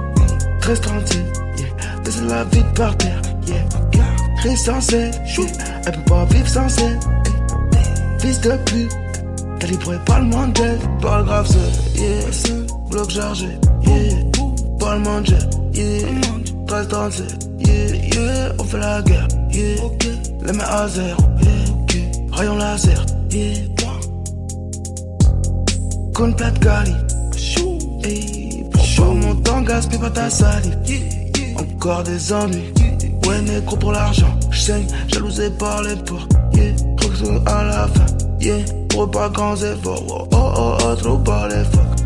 13 0.62 0.82
37, 0.82 1.18
yeah. 1.58 1.68
Laisse 2.06 2.22
la 2.22 2.44
vie 2.46 2.64
par 2.76 2.96
terre, 2.98 3.22
yeah. 3.48 3.66
Très 4.38 4.56
sensé, 4.56 5.12
yeah. 5.38 5.46
Elle 5.86 5.92
peut 5.94 6.02
pas 6.10 6.26
vivre 6.26 6.48
sans 6.48 6.68
elle. 6.80 7.00
Fils 8.20 8.40
de 8.42 8.52
pute, 8.66 8.92
calibré 9.60 9.98
pas 10.06 10.20
le 10.20 10.26
monde 10.26 10.54
d'elle. 10.54 10.80
Pas 11.02 11.22
grave, 11.24 11.48
c'est, 11.48 12.00
yeah. 12.02 12.66
Bloc 12.90 13.10
chargé, 13.10 13.50
yeah. 13.82 14.16
Pas 14.80 14.96
le 14.96 15.02
monde 15.02 15.28
yeah. 15.74 16.06
13 16.68 16.88
37, 16.88 17.50
yeah, 17.60 17.96
yeah. 17.96 18.54
On 18.58 18.64
fait 18.64 18.80
la 18.80 19.02
guerre, 19.02 19.28
yeah. 19.52 19.76
Les 20.46 20.54
mains 20.54 20.64
à 20.64 20.88
zéro, 20.88 21.22
yeah. 21.42 21.73
Rayon 22.44 22.58
laser, 22.58 23.06
yeah. 23.32 23.54
Complète 26.14 26.60
gali. 26.60 26.92
Hey, 28.04 28.66
prends 28.70 28.84
pas 28.98 29.14
mon 29.14 29.36
temps, 29.36 29.62
gaspille 29.62 29.98
pas 29.98 30.10
ta 30.10 30.30
salive. 30.30 30.78
Encore 31.58 32.04
des 32.04 32.34
ennuis. 32.34 32.74
Ouais, 33.26 33.42
négro 33.44 33.78
pour 33.78 33.94
l'argent. 33.94 34.38
J'saigne, 34.52 34.88
jalousé 35.08 35.52
par 35.52 35.84
les 35.84 35.96
portes. 35.96 36.34
Yeah, 36.54 36.74
croque 36.98 37.48
à 37.48 37.64
la 37.64 37.88
fin. 37.88 38.06
Yeah, 38.42 38.58
pour 38.90 39.10
pas 39.10 39.30
grands 39.30 39.56
efforts. 39.56 40.04
Oh, 40.10 40.28
oh, 40.34 40.78
oh, 40.84 40.96
trop 40.96 41.18
par 41.20 41.48
les 41.48 41.64
fuck. 41.64 42.03